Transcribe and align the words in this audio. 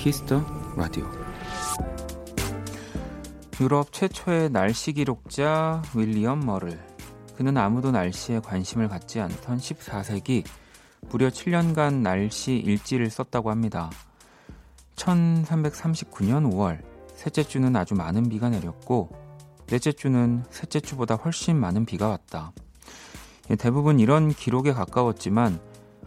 Kiss 0.00 0.24
the 0.24 0.42
Radio 0.78 1.04
유럽 3.60 3.92
최초의 3.92 4.48
날씨 4.48 4.94
기록자 4.94 5.82
윌리엄 5.94 6.40
머를 6.40 6.80
그는 7.36 7.58
아무도 7.58 7.90
날씨에 7.90 8.40
관심을 8.40 8.88
갖지 8.88 9.20
않던 9.20 9.58
14세기 9.58 10.46
무려 11.10 11.28
7년간 11.28 11.96
날씨 11.96 12.54
일지를 12.54 13.10
썼다고 13.10 13.50
합니다. 13.50 13.90
1339년 14.96 16.50
5월 16.50 16.82
셋째 17.14 17.42
주는 17.42 17.76
아주 17.76 17.94
많은 17.94 18.30
비가 18.30 18.48
내렸고 18.48 19.10
넷째 19.66 19.92
주는 19.92 20.44
셋째 20.48 20.80
주보다 20.80 21.16
훨씬 21.16 21.56
많은 21.56 21.84
비가 21.84 22.08
왔다. 22.08 22.52
대부분 23.58 24.00
이런 24.00 24.30
기록에 24.30 24.72
가까웠지만 24.72 25.60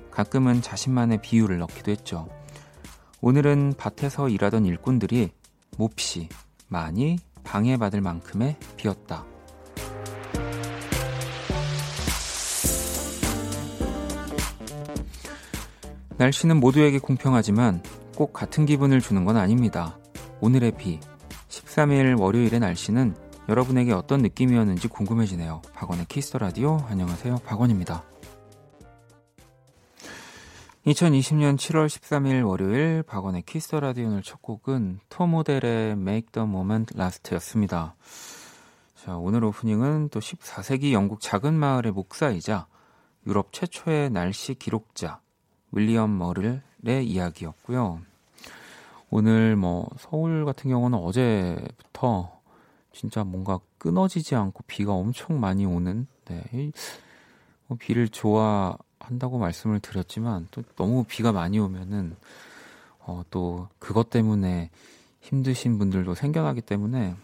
가끔은 0.10 0.64
자신만의 0.64 1.22
비유를 1.22 1.60
넣기도 1.60 1.92
했죠. 1.92 2.28
오늘은 3.26 3.76
밭에서 3.78 4.28
일하던 4.28 4.66
일꾼들이 4.66 5.30
몹시 5.78 6.28
많이 6.68 7.18
방해받을 7.46 8.02
만큼의 8.02 8.58
비였다. 8.76 9.26
날씨는 16.18 16.60
모두에게 16.60 17.00
공평하지만 17.00 17.82
꼭 18.18 18.34
같은 18.34 18.66
기분을 18.66 19.00
주는 19.00 19.24
건 19.24 19.38
아닙니다. 19.38 19.98
오늘의 20.42 20.74
비, 20.78 21.00
13일 21.48 22.20
월요일의 22.20 22.60
날씨는 22.60 23.16
여러분에게 23.48 23.94
어떤 23.94 24.22
느낌이었는지 24.22 24.90
궁금해지네요. 24.90 25.62
박원의 25.74 26.08
Kiss 26.10 26.27
the 26.27 26.40
Radio 26.40 26.84
안녕하세요. 26.90 27.38
박원입니다. 27.46 28.04
2020년 30.86 31.56
7월 31.56 31.88
13일 31.88 32.46
월요일 32.46 33.04
박원의 33.04 33.44
Kiss 33.44 33.64
the 33.64 33.80
Radio 33.80 34.08
오늘 34.08 34.22
첫 34.22 34.42
곡은 34.42 35.00
톰 35.08 35.36
오델의 35.36 35.92
Make 35.92 36.34
the 36.34 36.46
Moment 36.46 36.94
Last였습니다. 36.98 37.96
자, 38.94 39.16
오늘 39.16 39.46
오프닝은 39.46 40.10
또 40.10 40.20
14세기 40.20 40.92
영국 40.92 41.22
작은 41.22 41.54
마을의 41.54 41.94
목사이자 41.94 42.68
유럽 43.26 43.54
최초의 43.54 44.10
날씨 44.10 44.56
기록자 44.56 45.22
윌리엄 45.72 46.18
머를의 46.18 46.62
이야기였고요. 47.06 48.02
오늘 49.10 49.56
뭐 49.56 49.90
서울 49.98 50.44
같은 50.44 50.70
경우는 50.70 50.98
어제부터 50.98 52.42
진짜 52.92 53.24
뭔가 53.24 53.58
끊어지지 53.78 54.36
않고 54.36 54.66
비가 54.68 54.92
엄청 54.92 55.40
많이 55.40 55.66
오는 55.66 56.08
네. 56.26 56.44
뭐 57.68 57.78
비를 57.80 58.10
좋아 58.10 58.78
한다고 59.04 59.38
말씀을 59.38 59.80
드렸지만 59.80 60.48
또 60.52 60.64
너무 60.76 61.04
비가 61.04 61.32
많이 61.32 61.60
오면은 61.60 62.16
어, 63.00 63.24
또 63.30 63.68
그것 63.80 64.10
때문에 64.10 64.70
힘드신 65.22 65.78
분들도 65.78 66.16
생겨나기 66.16 66.62
때문에 66.62 67.16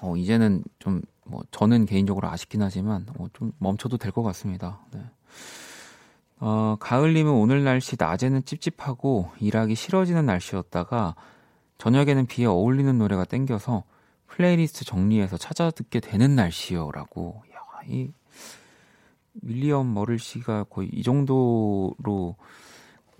어, 0.00 0.16
이제는 0.16 0.64
좀 0.78 1.02
뭐 1.24 1.42
저는 1.50 1.86
개인적으로 1.86 2.28
아쉽긴 2.28 2.62
하지만 2.62 3.06
어, 3.18 3.26
좀 3.32 3.52
멈춰도 3.58 3.96
될 3.96 4.12
것 4.12 4.22
같습니다. 4.22 4.80
네. 4.92 5.00
어, 6.40 6.76
가을님은 6.80 7.32
오늘 7.32 7.64
날씨 7.64 7.96
낮에는 7.98 8.44
찝찝하고 8.44 9.30
일하기 9.38 9.74
싫어지는 9.74 10.26
날씨였다가 10.26 11.14
저녁에는 11.78 12.26
비에 12.26 12.46
어울리는 12.46 12.98
노래가 12.98 13.24
땡겨서 13.24 13.84
플레이리스트 14.26 14.84
정리해서 14.84 15.36
찾아 15.36 15.70
듣게 15.70 16.00
되는 16.00 16.34
날씨요라고. 16.34 17.42
야, 17.54 17.60
이 17.86 18.10
윌리엄 19.40 19.92
머를 19.94 20.18
씨가 20.18 20.64
거의 20.64 20.88
이 20.92 21.02
정도로 21.02 22.36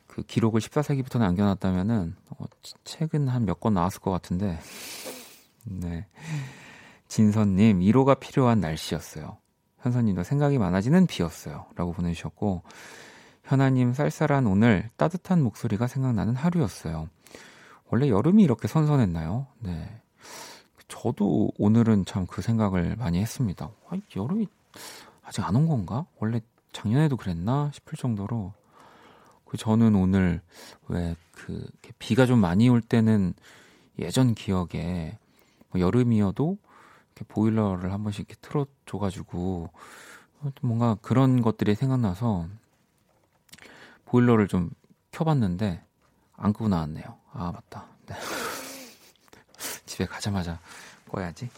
그 0.06 0.22
기록을 0.22 0.60
14세기부터 0.60 1.18
남겨놨다면은 1.18 2.14
어, 2.30 2.44
책은 2.84 3.28
한몇 3.28 3.60
권 3.60 3.74
나왔을 3.74 4.00
것 4.00 4.10
같은데. 4.10 4.58
네. 5.64 6.06
진선님 7.08 7.80
1호가 7.80 8.20
필요한 8.20 8.60
날씨였어요. 8.60 9.38
현선님도 9.80 10.22
생각이 10.22 10.58
많아지는 10.58 11.06
비였어요. 11.06 11.66
라고 11.76 11.92
보내주셨고 11.92 12.62
현아님 13.44 13.92
쌀쌀한 13.94 14.46
오늘 14.46 14.90
따뜻한 14.96 15.42
목소리가 15.42 15.86
생각나는 15.86 16.36
하루였어요. 16.36 17.08
원래 17.90 18.08
여름이 18.08 18.42
이렇게 18.42 18.68
선선했나요? 18.68 19.46
네. 19.60 20.00
저도 20.88 21.50
오늘은 21.58 22.04
참 22.04 22.26
그 22.26 22.42
생각을 22.42 22.96
많이 22.96 23.18
했습니다. 23.18 23.70
아, 23.88 23.96
여름이 24.14 24.46
아직 25.24 25.42
안 25.44 25.54
온 25.56 25.66
건가? 25.66 26.06
원래 26.18 26.40
작년에도 26.72 27.16
그랬나 27.16 27.70
싶을 27.74 27.96
정도로 27.98 28.52
그 29.44 29.56
저는 29.56 29.94
오늘 29.94 30.40
왜 30.88 31.14
그 31.32 31.68
비가 31.98 32.24
좀 32.24 32.38
많이 32.38 32.68
올 32.68 32.80
때는 32.80 33.34
예전 33.98 34.34
기억에 34.34 35.18
뭐 35.70 35.80
여름이어도 35.80 36.56
이렇게 37.16 37.24
보일러를 37.26 37.92
한 37.92 38.04
번씩 38.04 38.28
이렇게 38.28 38.34
틀어줘가지고 38.40 39.70
뭔가 40.60 40.96
그런 41.02 41.42
것들이 41.42 41.74
생각나서 41.74 42.46
보일러를 44.04 44.46
좀 44.46 44.70
켜봤는데 45.10 45.82
안 46.36 46.52
끄고 46.52 46.68
나왔네요. 46.68 47.18
아 47.32 47.50
맞다. 47.52 47.86
네. 48.06 48.14
집에 49.86 50.06
가자마자 50.06 50.60
꺼야지. 51.10 51.50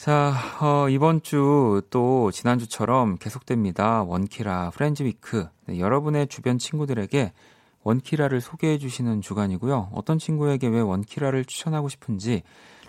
자, 0.00 0.32
어, 0.62 0.88
이번 0.88 1.20
주 1.20 1.82
또 1.90 2.30
지난주처럼 2.30 3.18
계속됩니다. 3.18 4.02
원키라 4.04 4.70
Friends 4.70 5.02
Week. 5.02 5.46
네, 5.66 5.78
여러분의 5.78 6.28
주변 6.28 6.56
친구들에게 6.56 7.34
원키라를 7.82 8.40
소개해 8.40 8.78
주시는 8.78 9.20
주간이고요. 9.20 9.90
어떤 9.92 10.18
친구에게 10.18 10.68
왜 10.68 10.80
원키라를 10.80 11.44
추천하고 11.44 11.90
싶은지 11.90 12.44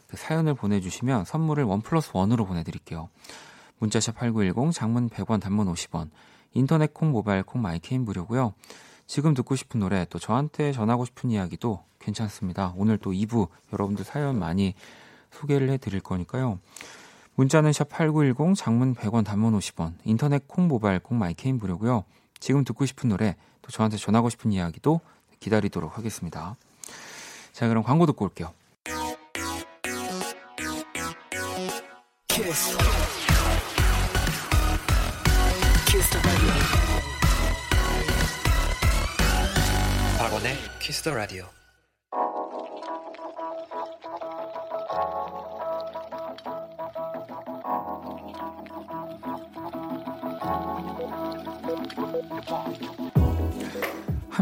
그 0.07 0.15
사연을 0.15 0.53
보내주시면 0.53 1.25
선물을 1.25 1.65
원 1.65 1.81
플러스 1.81 2.11
원으로 2.13 2.45
보내드릴게요. 2.45 3.09
문자샵 3.79 4.15
8910, 4.15 4.71
장문 4.73 5.09
100원, 5.09 5.41
단문 5.41 5.67
50원, 5.67 6.11
인터넷 6.53 6.93
콩, 6.93 7.11
모바일 7.11 7.43
콩, 7.43 7.61
My 7.61 7.74
K는 7.74 8.05
무료고요. 8.05 8.53
지금 9.05 9.33
듣고 9.33 9.57
싶은 9.57 9.81
노래, 9.81 10.05
또 10.09 10.17
저한테 10.17 10.71
전하고 10.71 11.03
싶은 11.03 11.29
이야기도 11.29 11.83
괜찮습니다. 11.99 12.73
오늘 12.77 12.97
또 12.97 13.11
2부 13.11 13.49
여러분들 13.73 14.05
사연 14.05 14.39
많이 14.39 14.75
소개를 15.31 15.69
해드릴 15.71 15.99
거니까요. 15.99 16.59
문자는 17.35 17.71
샵 17.73 17.89
8910, 17.89 18.55
장문 18.55 18.93
100원, 18.93 19.25
단문 19.25 19.57
50원, 19.57 19.93
인터넷 20.03 20.47
콩, 20.47 20.67
모바일 20.67 20.99
콩, 20.99 21.17
My 21.17 21.29
K는 21.29 21.57
무료고요. 21.57 22.03
지금 22.39 22.63
듣고 22.63 22.85
싶은 22.85 23.09
노래, 23.09 23.35
또 23.61 23.71
저한테 23.71 23.97
전하고 23.97 24.29
싶은 24.29 24.51
이야기도 24.51 24.99
기다리도록 25.39 25.97
하겠습니다. 25.97 26.57
자, 27.53 27.67
그럼 27.67 27.83
광고 27.83 28.05
듣고 28.05 28.25
올게요. 28.25 28.53
키스. 32.27 32.77
키스 35.87 36.21
박원의 40.17 40.55
키스 40.79 41.03
더 41.03 41.13
라디오. 41.13 41.60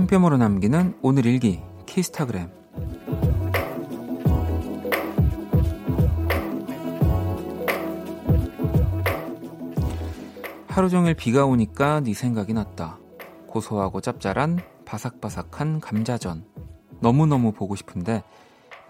한 0.09 0.21
뼘으로 0.21 0.37
남기는 0.37 0.97
오늘 1.03 1.27
일기 1.27 1.61
키스타그램 1.85 2.49
하루 10.67 10.89
종일 10.89 11.13
비가 11.13 11.45
오니까 11.45 11.99
네 11.99 12.15
생각이 12.15 12.53
났다. 12.53 12.97
고소하고 13.45 14.01
짭짤한 14.01 14.59
바삭바삭한 14.85 15.79
감자전. 15.79 16.43
너무너무 17.01 17.51
보고 17.51 17.75
싶은데 17.75 18.23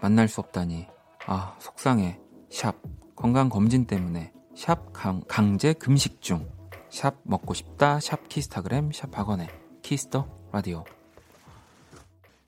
만날 0.00 0.26
수 0.26 0.40
없다니. 0.40 0.86
아, 1.26 1.54
속상해. 1.58 2.18
샵. 2.48 2.76
건강검진 3.14 3.84
때문에. 3.84 4.32
샵 4.54 4.94
강, 4.94 5.20
강제 5.28 5.74
금식 5.74 6.22
중. 6.22 6.48
샵 6.88 7.16
먹고 7.24 7.52
싶다. 7.52 8.00
샵 8.00 8.26
키스타그램. 8.28 8.90
샵 8.92 9.10
박원의 9.10 9.48
Kiss 9.82 10.07
the 10.07 10.26
Radio. 10.52 10.84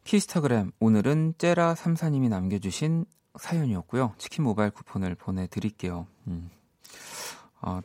키스타그램 0.05 0.73
오늘은 0.81 1.35
째라 1.39 1.75
삼사님이 1.75 2.29
남겨주신 2.29 3.05
사연이었고요. 3.39 4.15
치킨 4.19 4.45
모바일 4.45 4.71
쿠폰을 4.71 5.15
보내드릴게요. 5.15 6.07
음. 6.27 6.51
아, 7.61 7.81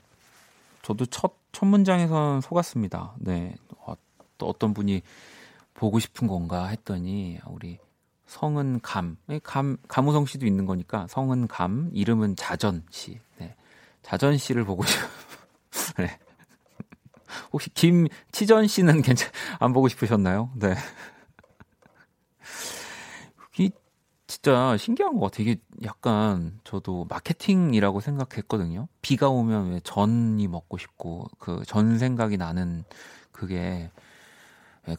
저도 0.81 1.05
첫, 1.05 1.35
첫 1.51 1.65
문장에선 1.65 2.41
속았습니다. 2.41 3.15
네. 3.19 3.55
어, 3.79 3.93
또 4.37 4.47
어떤 4.47 4.73
분이 4.73 5.01
보고 5.73 5.99
싶은 5.99 6.27
건가 6.27 6.67
했더니, 6.67 7.39
우리 7.45 7.79
성은 8.25 8.81
감. 8.81 9.17
감, 9.43 9.77
감우성 9.87 10.25
씨도 10.25 10.45
있는 10.45 10.65
거니까 10.65 11.07
성은 11.07 11.47
감, 11.47 11.89
이름은 11.93 12.35
자전 12.35 12.83
씨. 12.89 13.19
네. 13.37 13.55
자전 14.01 14.37
씨를 14.37 14.65
보고 14.65 14.83
싶, 14.83 14.97
네. 15.97 16.19
혹시 17.53 17.69
김치전 17.73 18.67
씨는 18.67 19.01
괜찮, 19.01 19.29
안 19.59 19.73
보고 19.73 19.87
싶으셨나요? 19.87 20.51
네. 20.55 20.75
이 23.59 23.71
진짜 24.27 24.75
신기한 24.77 25.19
거. 25.19 25.29
이게 25.39 25.55
약간 25.83 26.59
저도 26.65 27.05
마케팅이라고 27.09 28.01
생각했거든요. 28.01 28.87
비가 29.01 29.29
오면 29.29 29.71
왜 29.71 29.79
전이 29.81 30.47
먹고 30.47 30.77
싶고 30.77 31.27
그 31.39 31.63
전 31.65 31.97
생각이 31.97 32.37
나는 32.37 32.83
그게 33.31 33.89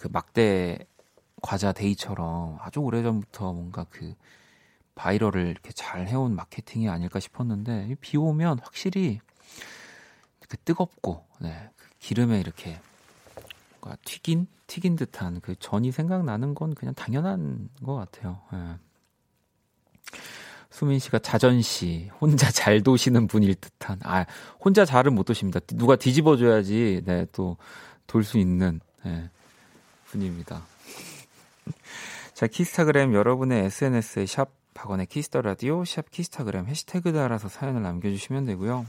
그 0.01 0.09
막대 0.11 0.79
과자 1.43 1.73
데이처럼 1.73 2.59
아주 2.61 2.81
오래전부터 2.81 3.53
뭔가 3.53 3.85
그 3.91 4.15
바이럴을 4.95 5.47
이렇게 5.47 5.71
잘 5.73 6.09
해온 6.09 6.35
마케팅이 6.35 6.89
아닐까 6.89 7.21
싶었는데 7.21 7.95
비 8.01 8.17
오면 8.17 8.59
확실히 8.61 9.21
그 10.49 10.57
뜨겁고 10.59 11.25
네, 11.41 11.71
그 11.77 11.89
기름에 11.99 12.41
이렇게 12.41 12.81
튀긴 14.05 14.47
튀긴 14.67 14.97
듯한 14.97 15.41
그 15.41 15.55
전이 15.59 15.93
생각나는 15.93 16.55
건 16.55 16.75
그냥 16.75 16.95
당연한 16.95 17.69
것 17.85 17.95
같아요. 17.95 18.41
네. 18.53 18.77
수민 20.71 20.99
씨가 20.99 21.19
자전씨 21.19 22.11
혼자 22.21 22.51
잘 22.51 22.83
도시는 22.83 23.27
분일 23.27 23.55
듯한 23.55 23.99
아 24.05 24.27
혼자 24.61 24.85
잘은 24.85 25.15
못 25.15 25.25
도십니다. 25.25 25.61
누가 25.75 25.97
뒤집어 25.97 26.37
줘야지 26.37 27.03
네 27.05 27.27
또 27.33 27.57
돌 28.09 28.25
수 28.25 28.39
있는 28.39 28.81
네, 29.05 29.31
분입니다. 30.07 30.63
자 32.35 32.49
키스타그램 32.49 33.15
여러분의 33.15 33.67
SNS에 33.67 34.27
샵 34.27 34.49
박원의 34.75 35.07
Kiss 35.07 35.27
the 35.27 35.43
Radio 35.43 35.85
샵 35.85 36.11
키스타그램 36.11 36.67
해시태그 36.67 37.13
달아서 37.13 37.49
사연을 37.49 37.83
남겨 37.83 38.09
주시면 38.11 38.47
되고요. 38.47 38.87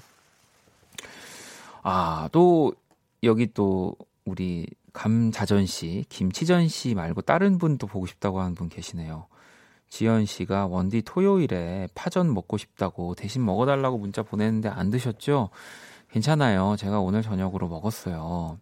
아, 1.83 2.29
또 2.31 2.73
여기 3.23 3.47
또 3.53 3.95
우리 4.25 4.67
감자전 4.93 5.65
씨, 5.65 6.05
김치전 6.09 6.67
씨 6.67 6.95
말고 6.95 7.21
다른 7.21 7.57
분도 7.57 7.87
보고 7.87 8.05
싶다고 8.05 8.39
하는 8.39 8.55
분 8.55 8.69
계시네요. 8.69 9.27
지연 9.89 10.25
씨가 10.25 10.67
원디 10.67 11.01
토요일에 11.01 11.87
파전 11.95 12.33
먹고 12.33 12.57
싶다고 12.57 13.15
대신 13.15 13.43
먹어달라고 13.43 13.97
문자 13.97 14.23
보냈는데 14.23 14.69
안 14.69 14.89
드셨죠? 14.89 15.49
괜찮아요. 16.11 16.75
제가 16.77 16.99
오늘 16.99 17.21
저녁으로 17.21 17.67
먹었어요. 17.67 18.59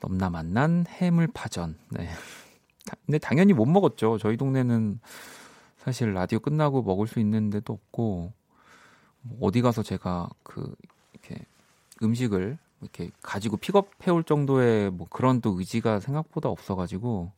넘나 0.00 0.30
만난 0.30 0.84
해물 0.88 1.28
파전. 1.28 1.76
네. 1.90 2.08
근데 3.06 3.18
당연히 3.18 3.52
못 3.52 3.66
먹었죠. 3.66 4.18
저희 4.18 4.36
동네는 4.36 5.00
사실 5.76 6.12
라디오 6.12 6.38
끝나고 6.38 6.82
먹을 6.82 7.06
수 7.06 7.20
있는 7.20 7.50
데도 7.50 7.72
없고 7.72 8.32
뭐 9.22 9.38
어디 9.40 9.62
가서 9.62 9.82
제가 9.82 10.28
그 10.42 10.74
이렇게 11.12 11.44
음식을 12.02 12.58
이렇게 12.80 13.10
가지고 13.22 13.56
픽업해 13.56 14.10
올 14.10 14.22
정도의 14.22 14.90
뭐 14.90 15.06
그런 15.10 15.40
또 15.40 15.58
의지가 15.58 16.00
생각보다 16.00 16.48
없어가지고 16.48 17.32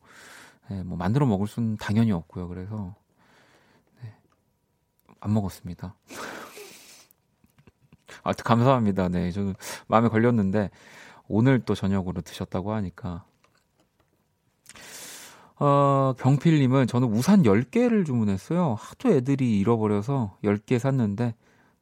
네, 0.69 0.83
뭐 0.83 0.97
만들어 0.97 1.25
먹을 1.25 1.47
수는 1.47 1.77
당연히 1.77 2.11
없고요. 2.11 2.47
그래서 2.47 2.75
네, 2.85 3.00
안 5.21 5.33
먹었습니다. 5.33 5.95
아, 8.23 8.33
감사합니다. 8.33 9.07
네, 9.07 9.31
저는 9.31 9.55
마음에 9.87 10.09
걸렸는데 10.09 10.69
오늘 11.27 11.61
또 11.61 11.73
저녁으로 11.73 12.21
드셨다고 12.21 12.73
하니까 12.73 13.23
어, 15.59 16.15
경필님은 16.17 16.87
저는 16.87 17.13
우산 17.13 17.43
10개를 17.43 18.03
주문했어요. 18.03 18.75
하도 18.79 19.09
애들이 19.09 19.59
잃어버려서 19.59 20.37
10개 20.43 20.79
샀는데 20.79 21.35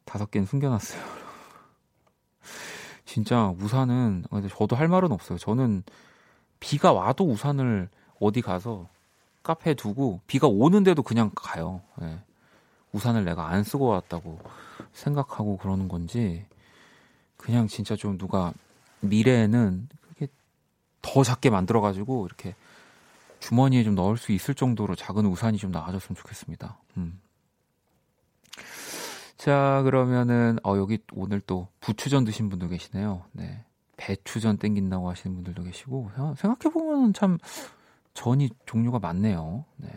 5개는 0.06 0.46
숨겨놨어요. 0.46 1.02
진짜 3.06 3.54
우산은 3.58 4.26
저도 4.50 4.76
할 4.76 4.90
말은 4.90 5.14
없어요. 5.14 5.38
저는 5.38 5.84
비가 6.60 6.92
와도 6.92 7.26
우산을 7.26 7.88
어디 8.20 8.42
가서 8.42 8.90
카페에 9.44 9.76
두고 9.76 10.20
비가 10.28 10.48
오는데도 10.48 11.02
그냥 11.02 11.32
가요. 11.34 11.82
네. 11.98 12.20
우산을 12.94 13.26
내가 13.26 13.48
안 13.48 13.64
쓰고 13.64 13.88
왔다고 13.88 14.40
생각하고 14.94 15.58
그러는 15.58 15.88
건지 15.88 16.46
그냥 17.38 17.68
진짜 17.68 17.96
좀 17.96 18.18
누가 18.18 18.54
미래에는 19.02 19.90
그게 20.02 20.28
더 21.02 21.24
작게 21.24 21.50
만들어 21.50 21.82
가지고 21.82 22.26
이렇게 22.26 22.56
주머니에 23.40 23.84
좀 23.84 23.96
넣을 23.96 24.18
수 24.18 24.32
있을 24.32 24.54
정도로 24.54 24.96
작은 24.96 25.26
우산이 25.26 25.58
좀 25.58 25.72
나아졌으면 25.72 26.16
좋겠습니다. 26.16 26.78
음. 26.98 27.20
자, 29.38 29.82
그러면은, 29.86 30.60
어, 30.64 30.76
여기 30.76 31.00
오늘 31.14 31.40
또 31.40 31.70
부추전 31.80 32.26
드신 32.26 32.50
분도 32.50 32.68
계시네요. 32.68 33.24
네. 33.32 33.64
배추전 33.96 34.58
땡긴다고 34.58 35.10
하시는 35.10 35.34
분들도 35.34 35.64
계시고, 35.64 36.12
생각해 36.36 36.74
보면 36.74 37.14
참 37.14 37.38
전이 38.14 38.50
종류가 38.66 39.00
많네요. 39.00 39.64
네. 39.78 39.90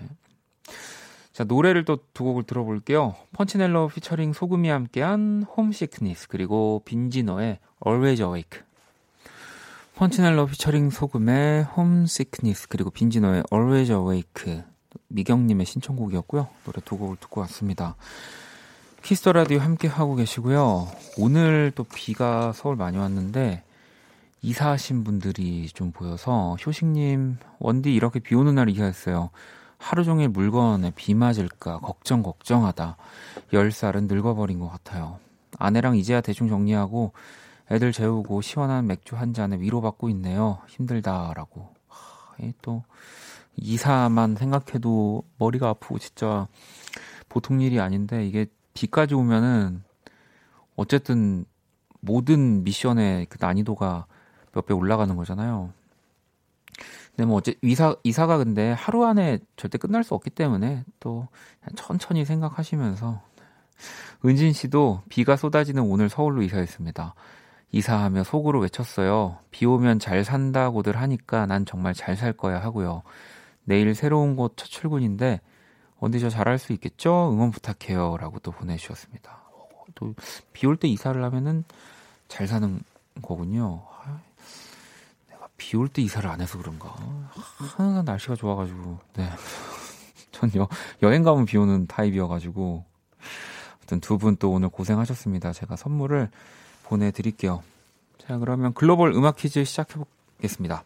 자, 1.33 1.45
노래를 1.45 1.85
또 1.85 1.99
두 2.13 2.25
곡을 2.25 2.43
들어볼게요. 2.45 3.15
펀치넬로 3.33 3.89
피처링 3.89 4.33
소금이 4.33 4.69
함께한 4.69 5.47
Homesickness, 5.57 6.29
그리고 6.29 6.83
빈지노의 6.85 7.59
Always 7.87 8.23
Awake. 8.23 8.61
펀치넬로 9.95 10.47
피처링 10.47 10.91
소금의 10.91 11.65
Homesickness 11.65 12.69
그리고 12.69 12.91
빈지노의 12.91 13.45
Always 13.53 13.93
Awake 13.93 14.63
미경님의 15.09 15.67
신청곡이었고요. 15.67 16.49
노래 16.65 16.81
두 16.85 16.97
곡을 16.97 17.17
듣고 17.21 17.41
왔습니다. 17.43 17.97
Kiss 19.03 19.20
the 19.20 19.33
Radio 19.33 19.59
함께 19.59 19.89
하고 19.89 20.15
계시고요. 20.15 20.89
오늘 21.19 21.73
또 21.75 21.85
비가 21.85 22.53
서울 22.53 22.77
많이 22.77 22.97
왔는데 22.99 23.65
이사하신 24.43 25.05
분들이 25.05 25.69
좀 25.69 25.93
보여서 25.93 26.57
효식님 26.65 27.37
원디 27.59 27.95
이렇게 27.95 28.19
비 28.19 28.35
오는 28.35 28.55
날 28.55 28.69
이사했어요. 28.71 29.31
하루 29.83 30.05
종일 30.05 30.29
물건에 30.29 30.93
비 30.95 31.13
맞을까 31.15 31.81
걱정 31.81 32.23
걱정하다 32.23 32.97
10살은 33.53 34.07
늙어버린 34.07 34.61
것 34.61 34.69
같아요. 34.69 35.19
아내랑 35.59 35.97
이제야 35.97 36.21
대충 36.21 36.49
정리하고 36.49 37.13
애들 37.71 37.93
재우고 37.93 38.43
시원한 38.43 38.87
맥주 38.87 39.17
한 39.17 39.35
잔에 39.35 39.59
위로받고 39.59 40.09
있네요. 40.11 40.59
힘들다라고. 40.69 41.69
하, 41.89 42.37
또 42.63 42.85
이사만 43.57 44.37
생각해도 44.37 45.25
머리가 45.39 45.69
아프고 45.71 45.99
진짜 45.99 46.47
보통 47.29 47.61
일이 47.61 47.81
아닌데 47.81 48.25
이게 48.27 48.47
비까지 48.75 49.15
오면은 49.15 49.83
어쨌든 50.77 51.45
모든 52.01 52.63
미션의 52.65 53.27
그 53.27 53.37
난이도가 53.41 54.07
몇 54.55 54.67
배 54.67 54.75
올라가는 54.75 55.15
거잖아요. 55.17 55.73
근데 57.15 57.27
뭐 57.27 57.37
어째 57.39 57.55
이사 57.63 57.95
이사가 58.05 58.39
근데 58.39 58.73
하루 58.73 59.05
안에 59.05 59.39
절대 59.57 59.79
끝날 59.79 60.03
수 60.05 60.15
없기 60.15 60.31
때문에 60.31 60.85
또 61.01 61.29
천천히 61.77 62.25
생각하시면서 62.25 63.21
은진 64.25 64.53
씨도 64.53 65.03
비가 65.09 65.37
쏟아지는 65.37 65.83
오늘 65.83 66.09
서울로 66.09 66.43
이사했습니다. 66.43 67.15
이사하며 67.73 68.25
속으로 68.25 68.61
외쳤어요. 68.61 69.39
비 69.51 69.67
오면 69.67 69.99
잘 69.99 70.25
산다고들 70.25 70.97
하니까 70.97 71.47
난 71.47 71.65
정말 71.67 71.95
잘 71.95 72.17
살 72.17 72.33
거야 72.33 72.61
하고요. 72.61 73.03
내일 73.65 73.95
새로운 73.95 74.37
곳 74.37 74.57
첫 74.57 74.67
출근인데 74.67 75.41
언제 75.99 76.19
저 76.19 76.29
잘할 76.29 76.59
수 76.59 76.73
있겠죠? 76.75 77.31
응원 77.33 77.51
부탁해요. 77.51 78.17
라고 78.19 78.39
또 78.41 78.51
보내주셨습니다. 78.53 79.41
또 79.95 80.15
비 80.53 80.67
올 80.67 80.77
때 80.77 80.89
이사를 80.89 81.23
하면은 81.23 81.65
잘 82.29 82.47
사는 82.47 82.81
거군요. 83.23 83.83
비 85.57 85.77
올 85.77 85.89
때 85.89 86.03
이사를 86.03 86.29
안 86.29 86.41
해서 86.41 86.59
그런가. 86.59 86.95
항상 87.77 88.05
날씨가 88.05 88.35
좋아가지고. 88.37 88.99
네. 89.17 89.29
전 90.33 90.51
여, 90.57 90.69
여행 91.03 91.23
가면 91.23 91.45
비 91.47 91.57
오는 91.59 91.87
타입이어가지고. 91.87 92.85
아무튼 93.79 94.01
두 94.01 94.19
분 94.19 94.37
또 94.37 94.51
오늘 94.51 94.69
고생하셨습니다. 94.69 95.53
제가 95.53 95.77
선물을 95.77 96.31
보내드릴게요. 96.85 97.63
자, 98.19 98.39
그러면 98.39 98.73
글로벌 98.75 99.13
음악 99.13 99.37
퀴즈 99.37 99.65
시작해보겠습니다. 99.65 100.85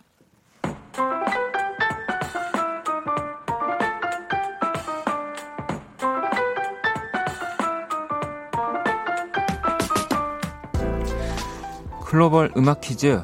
글로벌 12.04 12.52
음악 12.56 12.80
퀴즈. 12.80 13.22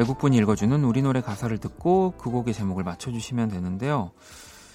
외국분이 0.00 0.34
읽어주는 0.38 0.82
우리 0.82 1.02
노래 1.02 1.20
가사를 1.20 1.58
듣고 1.58 2.14
그 2.16 2.30
곡의 2.30 2.54
제목을 2.54 2.84
맞춰주시면 2.84 3.50
되는데요. 3.50 4.12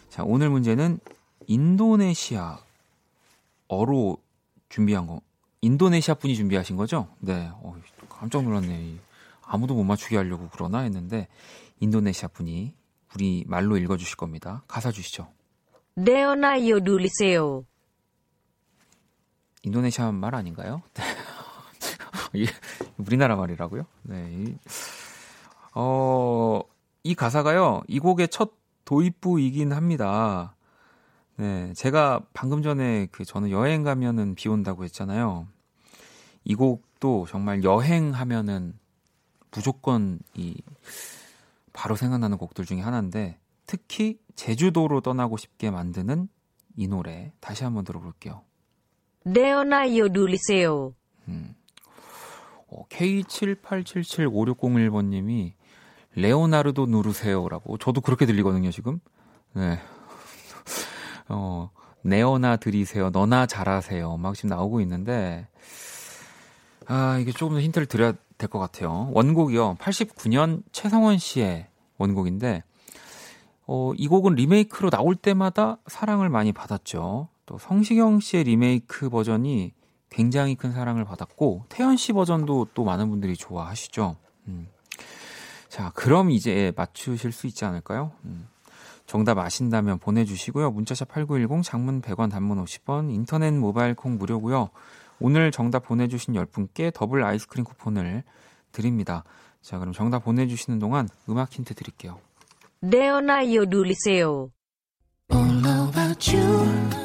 자, 0.07 0.23
오늘 0.23 0.51
문제는 0.51 0.99
인도네시아 1.47 2.59
어로 3.67 4.19
준비한 4.69 5.07
거, 5.07 5.21
인도네시아 5.61 6.13
분이 6.13 6.35
준비하신 6.35 6.75
거죠? 6.75 7.07
네. 7.17 7.49
어, 7.53 7.75
깜짝 8.07 8.43
놀랐네. 8.43 8.99
아무도 9.41 9.73
못 9.73 9.83
맞추게 9.83 10.15
하려고 10.15 10.47
그러나 10.51 10.81
했는데 10.81 11.27
인도네시아 11.79 12.27
분이 12.27 12.75
우리 13.15 13.45
말로 13.47 13.77
읽어주실 13.77 14.17
겁니다. 14.17 14.63
가사 14.67 14.91
주시죠. 14.91 15.27
네오나이오 15.95 16.81
누리세요. 16.81 17.65
인도네시아 19.63 20.11
말 20.11 20.35
아닌가요? 20.35 20.83
네. 20.93 21.03
우리나라 22.97 23.35
말이라고요? 23.35 23.87
네. 24.03 24.55
어, 25.75 26.61
이 27.03 27.13
가사가요, 27.13 27.83
이 27.87 27.99
곡의 27.99 28.29
첫 28.29 28.53
도입부이긴 28.85 29.73
합니다. 29.73 30.55
네, 31.35 31.73
제가 31.73 32.21
방금 32.33 32.63
전에 32.63 33.07
그 33.11 33.25
저는 33.25 33.51
여행 33.51 33.83
가면은 33.83 34.33
비 34.35 34.47
온다고 34.47 34.85
했잖아요. 34.85 35.47
이 36.45 36.55
곡도 36.55 37.25
정말 37.27 37.63
여행하면은 37.63 38.79
무조건 39.51 40.19
이 40.33 40.55
바로 41.73 41.95
생각나는 41.95 42.37
곡들 42.37 42.65
중에 42.65 42.79
하나인데 42.79 43.37
특히 43.65 44.17
제주도로 44.35 45.01
떠나고 45.01 45.35
싶게 45.37 45.71
만드는 45.71 46.29
이 46.77 46.87
노래 46.87 47.33
다시 47.41 47.65
한번 47.65 47.83
들어볼게요. 47.83 48.43
Do 50.13 50.25
Liceu. 50.25 50.93
음. 51.27 51.55
어, 52.67 52.85
K78775601번님이 52.89 55.53
레오나르도 56.15 56.85
누르세요라고 56.85 57.77
저도 57.77 58.01
그렇게 58.01 58.25
들리거든요 58.25 58.71
지금. 58.71 58.99
네. 59.53 59.79
어, 61.29 61.69
네오나 62.01 62.57
드리세요. 62.57 63.09
너나 63.09 63.45
잘하세요. 63.45 64.17
막 64.17 64.35
지금 64.35 64.49
나오고 64.49 64.81
있는데 64.81 65.47
아 66.87 67.17
이게 67.19 67.31
조금 67.31 67.55
더 67.55 67.61
힌트를 67.61 67.87
드려야 67.87 68.13
될 68.37 68.49
것 68.49 68.59
같아요. 68.59 69.09
원곡이요. 69.13 69.75
89년 69.79 70.61
최성원 70.71 71.17
씨의 71.17 71.67
원곡인데 71.97 72.63
어, 73.67 73.93
이 73.95 74.07
곡은 74.07 74.35
리메이크로 74.35 74.89
나올 74.89 75.15
때마다 75.15 75.77
사랑을 75.87 76.29
많이 76.29 76.51
받았죠. 76.51 77.29
또 77.45 77.57
성시경 77.57 78.19
씨의 78.19 78.43
리메이크 78.43 79.09
버전이 79.09 79.73
굉장히 80.09 80.55
큰 80.55 80.71
사랑을 80.71 81.03
받았고 81.05 81.65
태연 81.69 81.97
씨 81.97 82.13
버전도 82.13 82.67
또 82.73 82.83
많은 82.83 83.09
분들이 83.09 83.35
좋아하시죠. 83.35 84.17
음. 84.47 84.67
자, 85.75 85.91
그럼 85.93 86.31
이제 86.31 86.71
맞추실 86.77 87.33
수 87.33 87.47
있지 87.47 87.65
않을까요? 87.65 88.13
음. 88.23 88.47
정답 89.07 89.39
아신다면 89.39 89.99
보내주시고요. 89.99 90.71
문자샵 90.71 91.09
8910 91.09 91.69
장문 91.69 92.01
100원 92.01 92.31
단문 92.31 92.63
50원 92.63 93.13
인터넷 93.13 93.51
모바일 93.51 93.93
콩 93.93 94.17
무료고요. 94.17 94.69
오늘 95.19 95.51
정답 95.51 95.83
보내주신 95.83 96.33
10분께 96.33 96.93
더블 96.93 97.25
아이스크림 97.25 97.65
쿠폰을 97.65 98.23
드립니다. 98.71 99.25
자, 99.61 99.77
그럼 99.77 99.91
정답 99.91 100.23
보내주시는 100.23 100.79
동안 100.79 101.09
음악 101.27 101.51
힌트 101.51 101.73
드릴게요. 101.73 102.21
All 105.33 105.65
about 105.89 106.33
you 106.33 107.04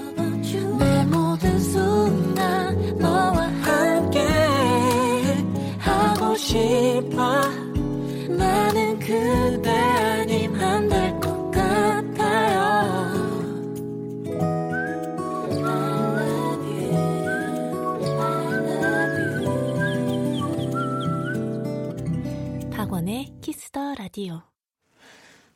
Kiss 23.70 23.84
the 23.84 23.94
Radio. 23.94 24.42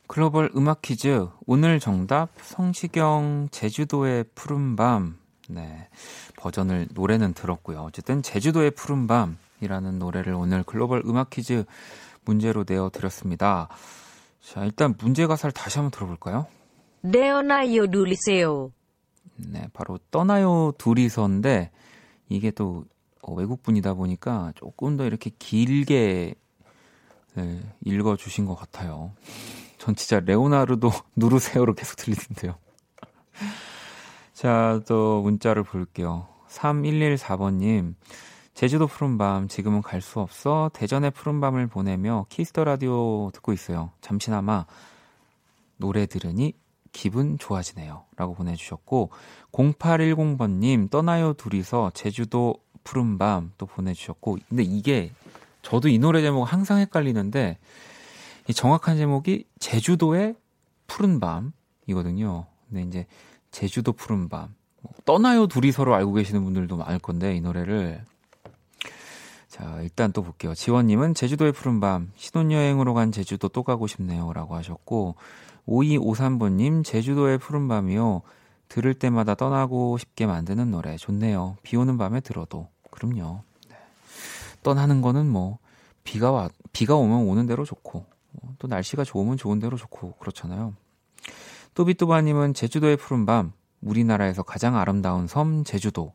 글로벌 0.07 0.51
음악 0.55 0.81
퀴즈. 0.81 1.27
오늘 1.45 1.79
정답 1.79 2.29
성시경 2.41 3.49
제주도의 3.51 4.25
푸른 4.35 4.75
밤. 4.75 5.17
네 5.47 5.87
버전을 6.37 6.87
노래는 6.93 7.33
들었고요. 7.33 7.81
어쨌든 7.81 8.21
제주도의 8.23 8.71
푸른 8.71 9.07
밤이라는 9.07 9.99
노래를 9.99 10.33
오늘 10.33 10.63
글로벌 10.63 11.03
음악 11.05 11.29
퀴즈 11.29 11.65
문제로 12.25 12.65
내어 12.67 12.89
드렸습니다. 12.89 13.69
자 14.41 14.63
일단 14.65 14.95
문제 14.97 15.27
가사를 15.27 15.51
다시 15.51 15.77
한번 15.77 15.91
들어볼까요? 15.91 16.47
둘이서. 17.03 18.71
네 19.35 19.67
바로 19.73 19.99
떠나요 20.09 20.73
둘이서인데 20.77 21.71
이게 22.29 22.51
또 22.51 22.85
어, 23.21 23.33
외국 23.33 23.61
분이다 23.61 23.93
보니까 23.93 24.53
조금 24.55 24.97
더 24.97 25.05
이렇게 25.05 25.31
길게 25.37 26.35
네, 27.35 27.61
읽어주신 27.85 28.45
것 28.45 28.55
같아요 28.55 29.11
전 29.77 29.95
진짜 29.95 30.19
레오나르도 30.19 30.91
누르세요로 31.15 31.75
계속 31.75 31.97
들리는데요. 31.97 32.55
자, 34.33 34.81
또 34.87 35.21
문자를 35.21 35.63
볼게요. 35.63 36.27
3114번님. 36.49 37.93
제주도 38.55 38.87
푸른밤, 38.87 39.47
지금은 39.47 39.81
갈 39.81 40.01
수 40.01 40.19
없어. 40.19 40.71
대전의 40.73 41.11
푸른밤을 41.11 41.67
보내며 41.67 42.25
Kiss 42.29 42.48
the 42.48 42.63
Radio 42.63 43.29
듣고 43.31 43.53
있어요. 43.53 43.91
잠시나마 44.01 44.65
노래 45.77 46.05
들으니 46.07 46.53
기분 46.91 47.37
좋아지네요. 47.37 48.05
라고 48.15 48.33
보내주셨고, 48.33 49.11
0810번님, 49.51 50.89
떠나요 50.89 51.33
둘이서 51.33 51.91
제주도 51.93 52.55
푸른밤 52.83 53.51
또 53.57 53.65
보내주셨고, 53.67 54.37
근데 54.49 54.63
이게, 54.63 55.11
저도 55.65 55.89
이 55.89 55.97
노래 55.97 56.21
제목 56.21 56.43
항상 56.43 56.77
헷갈리는데, 56.77 57.57
이 58.47 58.53
정확한 58.53 58.97
제목이 58.97 59.45
제주도의 59.59 60.35
푸른 60.87 61.19
밤이거든요. 61.19 62.45
근데 62.69 62.83
이제 62.83 63.07
제주도 63.51 63.91
푸른 63.91 64.29
밤. 64.29 64.53
뭐 64.81 64.93
떠나요 65.03 65.47
둘이 65.47 65.71
서로 65.71 65.95
알고 65.95 66.13
계시는 66.13 66.43
분들도 66.43 66.77
많을 66.77 66.99
건데 66.99 67.35
이 67.35 67.41
노래를 67.41 68.03
자 69.47 69.79
일단 69.81 70.11
또 70.11 70.21
볼게요. 70.21 70.53
지원님은 70.53 71.15
제주도의 71.15 71.51
푸른 71.53 71.79
밤 71.79 72.11
신혼여행으로 72.15 72.93
간 72.93 73.11
제주도 73.11 73.47
또 73.47 73.63
가고 73.63 73.87
싶네요라고 73.87 74.55
하셨고 74.55 75.15
5253번님 75.67 76.83
제주도의 76.83 77.39
푸른 77.39 77.67
밤이요 77.67 78.21
들을 78.67 78.93
때마다 78.93 79.33
떠나고 79.33 79.97
싶게 79.97 80.27
만드는 80.27 80.69
노래 80.69 80.97
좋네요. 80.97 81.57
비 81.63 81.77
오는 81.77 81.97
밤에 81.97 82.19
들어도 82.19 82.67
그럼요. 82.91 83.41
네. 84.73 84.73
떠나는 84.73 85.01
거는 85.01 85.27
뭐 85.29 85.59
비가 86.03 86.31
와 86.31 86.49
비가 86.71 86.95
오면 86.95 87.27
오는 87.27 87.45
대로 87.45 87.65
좋고 87.65 88.05
또 88.59 88.67
날씨가 88.67 89.03
좋으면 89.03 89.37
좋은 89.37 89.59
대로 89.59 89.77
좋고 89.77 90.13
그렇잖아요. 90.13 90.73
또비또바님은 91.73 92.53
제주도의 92.53 92.97
푸른 92.97 93.25
밤, 93.25 93.51
우리나라에서 93.81 94.43
가장 94.43 94.75
아름다운 94.75 95.27
섬 95.27 95.63
제주도. 95.63 96.13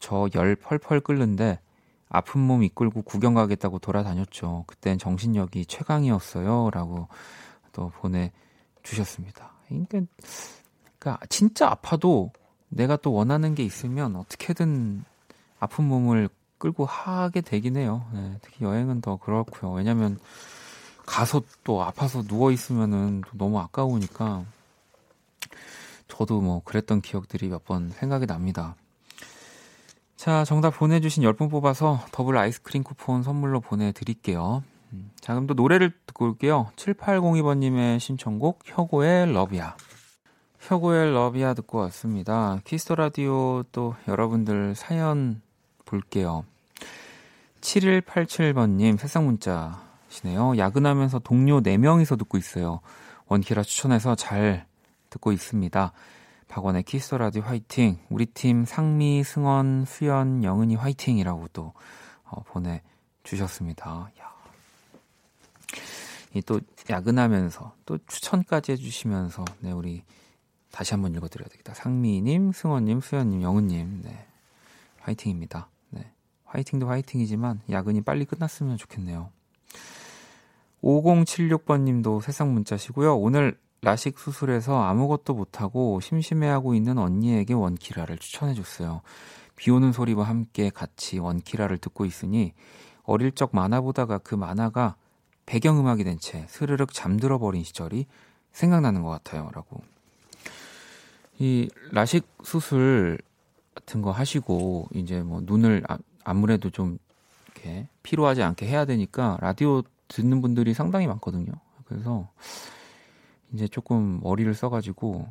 저 0.00 0.28
열 0.34 0.56
펄펄 0.56 1.00
끓는데 1.00 1.60
아픈 2.08 2.40
몸 2.40 2.62
이끌고 2.62 3.02
구경 3.02 3.34
가겠다고 3.34 3.78
돌아다녔죠. 3.78 4.64
그땐 4.66 4.98
정신력이 4.98 5.66
최강이었어요. 5.66 6.70
라고 6.70 7.08
또 7.72 7.90
보내 7.96 8.32
주셨습니다. 8.82 9.52
그러니까, 9.66 10.00
그러니까 10.98 11.26
진짜 11.28 11.68
아파도 11.68 12.32
내가 12.68 12.96
또 12.96 13.12
원하는 13.12 13.54
게 13.54 13.62
있으면 13.64 14.16
어떻게든 14.16 15.04
아픈 15.58 15.88
몸을 15.88 16.28
끌고 16.64 16.86
하게 16.86 17.42
되긴 17.42 17.76
해요. 17.76 18.06
네, 18.14 18.38
특히 18.40 18.64
여행은 18.64 19.02
더 19.02 19.16
그렇고요. 19.16 19.72
왜냐면 19.72 20.18
가서 21.04 21.42
또 21.62 21.82
아파서 21.82 22.22
누워 22.22 22.50
있으면은 22.52 23.22
너무 23.34 23.60
아까우니까 23.60 24.46
저도 26.08 26.40
뭐 26.40 26.62
그랬던 26.64 27.02
기억들이 27.02 27.48
몇 27.48 27.64
번 27.64 27.90
생각이 27.90 28.24
납니다. 28.26 28.76
자, 30.16 30.44
정답 30.44 30.70
보내주신 30.78 31.22
10분 31.24 31.50
뽑아서 31.50 32.00
더블 32.12 32.38
아이스크림 32.38 32.82
쿠폰 32.82 33.22
선물로 33.22 33.60
보내드릴게요. 33.60 34.62
음, 34.94 35.10
자, 35.20 35.34
그럼 35.34 35.46
또 35.46 35.52
노래를 35.52 35.92
듣고 36.06 36.24
올게요. 36.24 36.70
7802번님의 36.76 38.00
신청곡, 38.00 38.60
혁오의 38.64 39.34
Love 39.34 39.58
Ya. 39.58 39.76
혁오의 40.60 41.12
Love 41.12 41.39
Ya 41.39 41.52
듣고 41.52 41.76
왔습니다. 41.80 42.58
Kiss 42.64 42.81
the 42.81 42.94
Radio 42.94 43.64
또 43.70 43.96
여러분들 44.08 44.74
사연 44.74 45.42
볼게요. 45.84 46.44
7187번님, 47.64 48.98
새싹 48.98 49.24
문자 49.24 49.82
시네요. 50.08 50.56
야근하면서 50.58 51.20
동료 51.20 51.62
4명이서 51.62 52.18
듣고 52.18 52.36
있어요. 52.36 52.80
원키라 53.26 53.62
추천해서 53.62 54.14
잘 54.14 54.66
듣고 55.08 55.32
있습니다. 55.32 55.92
박원의 56.48 56.82
Kiss 56.82 57.14
Radio 57.14 57.42
화이팅. 57.42 57.98
우리 58.10 58.26
팀 58.26 58.66
상미, 58.66 59.24
승원, 59.24 59.86
수연, 59.86 60.44
영은이 60.44 60.76
화이팅이라고 60.76 61.48
또 61.54 61.72
어, 62.24 62.42
보내 62.42 62.82
주셨습니다. 63.22 64.10
야. 64.20 64.34
이또 66.34 66.60
야근하면서 66.90 67.74
또 67.86 67.98
추천까지 68.06 68.72
해 68.72 68.76
주시면서 68.76 69.44
네, 69.60 69.72
우리 69.72 70.02
다시 70.70 70.92
한번 70.92 71.14
읽어 71.14 71.28
드려야 71.28 71.48
되겠다. 71.48 71.72
상미 71.72 72.20
님, 72.20 72.52
승원 72.52 72.84
님, 72.84 73.00
수연 73.00 73.30
님, 73.30 73.42
영은 73.42 73.68
님. 73.68 74.02
네. 74.04 74.26
화이팅입니다. 75.00 75.68
네. 76.54 76.58
화이팅도 76.58 76.88
화이팅이지만 76.88 77.60
야근이 77.70 78.02
빨리 78.02 78.24
끝났으면 78.24 78.76
좋겠네요. 78.76 79.30
5076번 80.82 81.80
님도 81.80 82.20
세상 82.20 82.52
문자시고요. 82.54 83.16
오늘 83.16 83.58
라식 83.82 84.18
수술해서 84.18 84.82
아무것도 84.82 85.34
못하고 85.34 86.00
심심해하고 86.00 86.74
있는 86.74 86.98
언니에게 86.98 87.54
원키라를 87.54 88.18
추천해줬어요. 88.18 89.02
비 89.56 89.70
오는 89.70 89.92
소리와 89.92 90.24
함께 90.24 90.70
같이 90.70 91.18
원키라를 91.18 91.78
듣고 91.78 92.04
있으니 92.04 92.52
어릴 93.04 93.32
적 93.32 93.50
만화 93.52 93.80
보다가 93.80 94.18
그 94.18 94.34
만화가 94.34 94.96
배경음악이 95.46 96.04
된 96.04 96.18
채 96.18 96.46
스르륵 96.48 96.92
잠들어 96.92 97.38
버린 97.38 97.64
시절이 97.64 98.06
생각나는 98.52 99.02
것 99.02 99.10
같아요. 99.10 99.50
라고. 99.52 99.82
이 101.38 101.68
라식 101.90 102.26
수술 102.42 103.18
같은 103.74 104.00
거 104.02 104.12
하시고 104.12 104.88
이제 104.94 105.20
뭐 105.20 105.40
눈을 105.42 105.82
아, 106.24 106.30
아무래도 106.30 106.70
좀 106.70 106.98
이렇게 107.46 107.88
피로하지 108.02 108.42
않게 108.42 108.66
해야 108.66 108.84
되니까 108.84 109.38
라디오 109.40 109.82
듣는 110.08 110.40
분들이 110.40 110.74
상당히 110.74 111.06
많거든요. 111.06 111.52
그래서 111.84 112.28
이제 113.52 113.68
조금 113.68 114.20
머리를 114.22 114.52
써가지고 114.52 115.28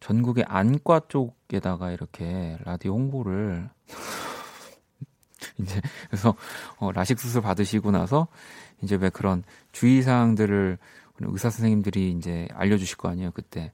전국의 0.00 0.44
안과 0.46 1.00
쪽에다가 1.08 1.90
이렇게 1.90 2.58
라디오 2.64 2.92
홍보를 2.92 3.70
이제 5.58 5.80
그래서 6.08 6.34
어, 6.78 6.92
라식 6.92 7.18
수술 7.18 7.40
받으시고 7.42 7.90
나서 7.90 8.28
이제 8.82 8.96
왜 8.96 9.08
그런 9.08 9.44
주의 9.72 10.02
사항들을 10.02 10.78
의사 11.20 11.48
선생님들이 11.48 12.10
이제 12.10 12.48
알려주실 12.52 12.96
거 12.96 13.08
아니에요 13.08 13.30
그때 13.30 13.72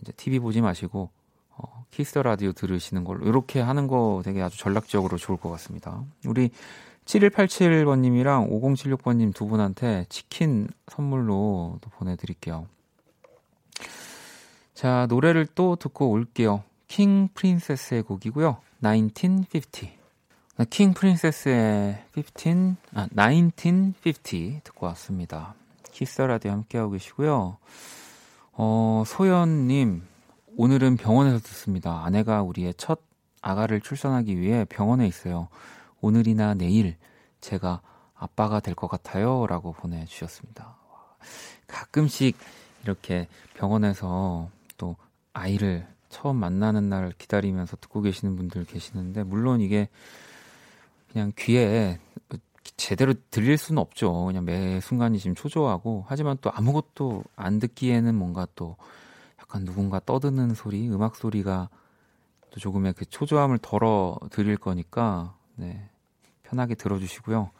이제 0.00 0.12
TV 0.12 0.38
보지 0.38 0.60
마시고 0.60 1.10
어, 1.56 1.84
키스 1.90 2.18
라디오 2.18 2.52
들으시는 2.52 3.04
걸로 3.04 3.26
이렇게 3.26 3.60
하는 3.60 3.86
거 3.86 4.22
되게 4.24 4.42
아주 4.42 4.58
전략적으로 4.58 5.16
좋을 5.16 5.38
것 5.38 5.50
같습니다. 5.50 6.02
우리 6.26 6.50
7187번님이랑 7.04 8.50
5076번님 8.50 9.34
두 9.34 9.46
분한테 9.46 10.06
치킨 10.08 10.68
선물로 10.88 11.78
또 11.80 11.90
보내드릴게요. 11.90 12.66
자, 14.74 15.06
노래를 15.08 15.46
또 15.54 15.76
듣고 15.76 16.10
올게요. 16.10 16.64
킹 16.88 17.28
프린세스의 17.34 18.02
곡이고요. 18.02 18.56
1950. 18.82 19.90
킹 20.70 20.94
프린세스의 20.94 22.04
15, 22.14 22.76
아, 22.94 23.08
1950 23.14 24.64
듣고 24.64 24.86
왔습니다. 24.86 25.54
Kiss 25.92 26.22
Radio 26.22 26.52
함께하고 26.52 26.92
계시고요. 26.92 27.56
어, 28.52 29.02
소연님, 29.06 30.02
오늘은 30.56 30.96
병원에서 30.96 31.38
듣습니다. 31.40 32.04
아내가 32.04 32.42
우리의 32.42 32.74
첫 32.76 33.00
아가를 33.42 33.80
출산하기 33.80 34.38
위해 34.38 34.64
병원에 34.64 35.06
있어요. 35.06 35.48
오늘이나 36.00 36.54
내일 36.54 36.96
제가 37.40 37.80
아빠가 38.14 38.60
될 38.60 38.74
것 38.74 38.86
같아요. 38.86 39.46
라고 39.48 39.72
보내주셨습니다. 39.72 40.76
가끔씩 41.66 42.36
이렇게 42.84 43.26
병원에서 43.54 44.48
또 44.76 44.96
아이를 45.32 45.86
처음 46.08 46.36
만나는 46.36 46.88
날 46.88 47.12
기다리면서 47.18 47.76
듣고 47.76 48.00
계시는 48.00 48.36
분들 48.36 48.64
계시는데, 48.64 49.24
물론 49.24 49.60
이게 49.60 49.88
그냥 51.10 51.32
귀에 51.36 51.98
제대로 52.76 53.14
들릴 53.30 53.58
수는 53.58 53.80
없죠. 53.80 54.26
그냥 54.26 54.44
매 54.44 54.80
순간이 54.80 55.18
지금 55.18 55.34
초조하고, 55.34 56.04
하지만 56.06 56.38
또 56.40 56.52
아무것도 56.52 57.24
안 57.34 57.58
듣기에는 57.58 58.14
뭔가 58.14 58.46
또 58.54 58.76
약간 59.44 59.64
누군가 59.64 60.00
떠드는 60.00 60.54
소리, 60.54 60.88
음악 60.88 61.16
소리가 61.16 61.68
또 62.50 62.60
조금의 62.60 62.94
그 62.94 63.04
초조함을 63.04 63.58
덜어 63.58 64.18
드릴 64.30 64.56
거니까, 64.56 65.34
네. 65.56 65.88
편하게 66.42 66.74
들어주시고요. 66.74 67.50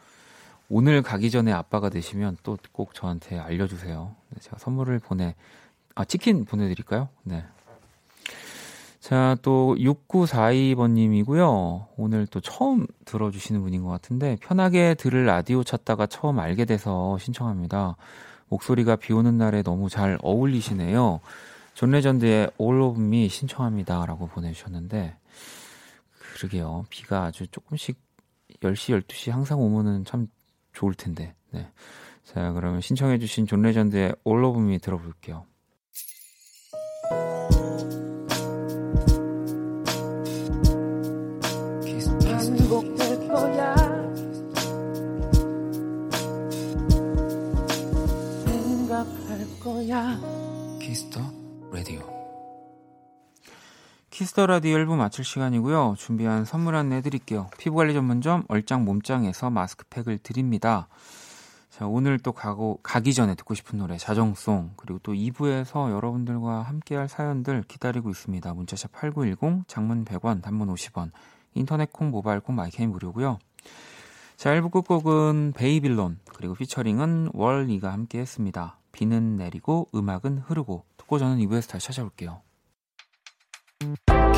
오늘 0.69 1.01
가기 1.03 1.29
전에 1.29 1.51
아빠가 1.51 1.89
되시면 1.89 2.37
또 2.43 2.57
꼭 2.71 2.93
저한테 2.95 3.37
알려주세요. 3.37 4.15
네, 4.29 4.39
제가 4.41 4.57
선물을 4.57 4.97
보내, 4.99 5.35
아, 5.93 6.05
치킨 6.05 6.45
보내드릴까요? 6.45 7.09
네. 7.23 7.45
자, 8.99 9.37
또 9.43 9.75
6942번님이고요. 9.77 11.85
오늘 11.97 12.25
또 12.25 12.41
처음 12.41 12.87
들어주시는 13.05 13.61
분인 13.61 13.83
것 13.83 13.89
같은데, 13.89 14.37
편하게 14.41 14.95
들을 14.95 15.25
라디오 15.25 15.63
찾다가 15.63 16.07
처음 16.07 16.39
알게 16.39 16.65
돼서 16.65 17.17
신청합니다. 17.19 17.95
목소리가 18.49 18.95
비 18.95 19.13
오는 19.13 19.37
날에 19.37 19.61
너무 19.61 19.89
잘 19.89 20.17
어울리시네요. 20.23 21.19
존 21.75 21.91
레전드의 21.91 22.51
All 22.59 22.81
of 22.81 22.99
Me 22.99 23.27
신청합니다. 23.27 24.05
라고 24.05 24.27
보내주셨는데, 24.27 25.17
그러게요. 26.37 26.85
비가 26.89 27.25
아주 27.25 27.47
조금씩 27.47 27.99
10시, 28.61 29.01
12시 29.01 29.29
항상 29.29 29.59
오면은 29.59 30.05
참 30.05 30.27
좋을 30.71 30.93
텐데. 30.93 31.35
네. 31.51 31.69
자, 32.23 32.53
그러면 32.53 32.79
신청해주신 32.79 33.45
존 33.45 33.61
레전드의 33.61 34.15
All 34.25 34.43
of 34.45 34.59
Me 34.59 34.79
들어볼게요. 34.79 35.45
거야. 49.65 50.34
Kiss 54.15 54.32
the 54.32 54.45
Radio 54.45 54.77
1부 54.77 54.95
마칠 54.95 55.25
시간이고요. 55.25 55.95
준비한 55.97 56.45
선물 56.45 56.75
안내 56.75 56.95
해드릴게요. 56.95 57.49
피부관리 57.57 57.93
전문점 57.93 58.45
얼짱 58.47 58.85
몸짱에서 58.85 59.49
마스크팩을 59.49 60.19
드립니다. 60.19 60.87
자, 61.69 61.85
오늘 61.85 62.17
또 62.19 62.31
가고, 62.31 62.79
가기 62.81 63.13
전에 63.13 63.35
듣고 63.35 63.55
싶은 63.55 63.77
노래, 63.77 63.97
자정송, 63.97 64.71
그리고 64.77 64.99
또 65.03 65.11
2부에서 65.11 65.91
여러분들과 65.91 66.61
함께할 66.61 67.09
사연들 67.09 67.63
기다리고 67.67 68.09
있습니다. 68.09 68.53
문자샵 68.53 68.93
8910, 68.93 69.67
장문 69.67 70.05
100원, 70.05 70.41
단문 70.41 70.73
50원, 70.73 71.11
인터넷 71.53 71.91
콩, 71.91 72.09
모바일 72.09 72.39
콩, 72.39 72.55
my 72.55 72.65
K는 72.65 72.91
무료고요. 72.91 73.39
자, 74.37 74.51
1부 74.51 74.71
끝곡은 74.71 75.51
Babylon, 75.57 76.19
그리고 76.33 76.53
featuring은 76.53 77.31
월리가 77.33 77.91
함께 77.91 78.19
했습니다. 78.19 78.77
비는 78.93 79.35
내리고, 79.35 79.89
음악은 79.93 80.37
흐르고, 80.45 80.85
듣고 80.95 81.19
저는 81.19 81.39
2부에서 81.39 81.69
다시 81.69 81.87
찾아올게요. 81.87 82.39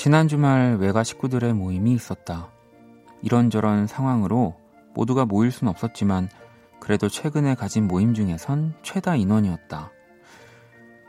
지난 0.00 0.28
주말 0.28 0.76
외가 0.76 1.02
식구들의 1.02 1.54
모임이 1.54 1.92
있었다. 1.92 2.52
이런저런 3.20 3.88
상황으로 3.88 4.54
모두가 4.94 5.24
모일 5.24 5.50
순 5.50 5.66
없었지만 5.66 6.28
그래도 6.78 7.08
최근에 7.08 7.56
가진 7.56 7.88
모임 7.88 8.14
중에선 8.14 8.74
최다 8.84 9.16
인원이었다. 9.16 9.90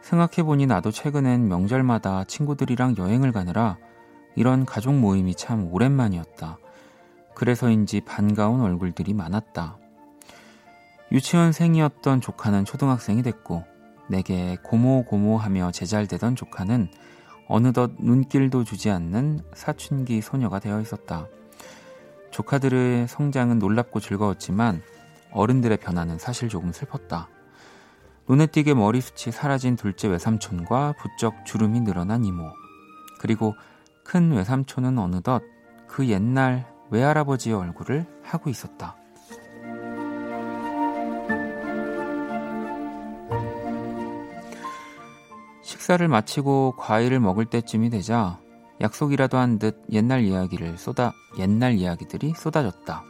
생각해보니 0.01 0.65
나도 0.65 0.89
최근엔 0.89 1.47
명절마다 1.49 2.23
친구들이랑 2.23 2.95
여행을 2.97 3.31
가느라 3.31 3.77
이런 4.35 4.65
가족 4.65 4.95
모임이 4.95 5.35
참 5.35 5.71
오랜만이었다. 5.71 6.57
그래서인지 7.35 8.01
반가운 8.01 8.59
얼굴들이 8.59 9.13
많았다. 9.13 9.77
유치원생이었던 11.11 12.21
조카는 12.21 12.65
초등학생이 12.65 13.21
됐고 13.21 13.63
내게 14.09 14.57
고모고모 14.63 15.37
하며 15.37 15.69
제잘되던 15.69 16.35
조카는 16.35 16.89
어느덧 17.49 17.91
눈길도 17.97 18.63
주지 18.63 18.91
않는 18.91 19.41
사춘기 19.53 20.21
소녀가 20.21 20.59
되어 20.59 20.79
있었다. 20.79 21.27
조카들의 22.29 23.07
성장은 23.07 23.57
놀랍고 23.57 23.99
즐거웠지만 23.99 24.83
어른들의 25.31 25.77
변화는 25.77 26.19
사실 26.19 26.47
조금 26.47 26.71
슬펐다. 26.71 27.27
눈에 28.29 28.45
띄게 28.45 28.75
머리숱이 28.75 29.33
사라진 29.33 29.75
둘째 29.75 30.07
외삼촌과 30.07 30.93
부쩍 30.99 31.43
주름이 31.43 31.81
늘어난 31.81 32.23
이모. 32.23 32.43
그리고 33.19 33.55
큰 34.03 34.31
외삼촌은 34.31 34.99
어느덧 34.99 35.41
그 35.87 36.07
옛날 36.07 36.71
외할아버지의 36.91 37.55
얼굴을 37.55 38.05
하고 38.23 38.51
있었다. 38.51 38.95
식사를 45.69 46.07
마치고 46.07 46.73
과일을 46.77 47.19
먹을 47.19 47.45
때쯤이 47.45 47.91
되자 47.91 48.39
약속이라도 48.81 49.37
한 49.37 49.59
듯 49.59 49.83
옛날 49.91 50.23
이야기를 50.23 50.79
쏟아 50.79 51.13
옛날 51.37 51.73
이야기들이 51.73 52.33
쏟아졌다. 52.35 53.03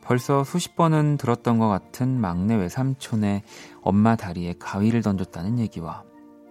벌써 0.00 0.44
수십 0.44 0.76
번은 0.76 1.18
들었던 1.18 1.58
것 1.58 1.68
같은 1.68 2.18
막내 2.18 2.54
외삼촌의 2.54 3.42
엄마 3.82 4.16
다리에 4.16 4.54
가위를 4.58 5.02
던졌다는 5.02 5.58
얘기와 5.58 6.04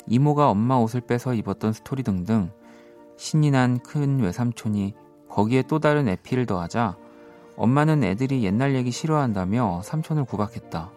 이모가 0.06 0.52
엄마 0.52 0.76
옷을 0.76 1.02
빼서 1.02 1.34
입었던 1.34 1.74
스토리 1.74 2.04
등등 2.04 2.52
신이 3.18 3.50
난 3.50 3.80
큰 3.80 4.20
외삼촌이 4.20 4.94
거기에 5.30 5.64
또 5.64 5.80
다른 5.80 6.08
에피를 6.08 6.46
더하자 6.46 6.96
엄마는 7.58 8.04
애들이 8.04 8.44
옛날 8.44 8.76
얘기 8.76 8.92
싫어한다며 8.92 9.82
삼촌을 9.84 10.26
구박했다. 10.26 10.92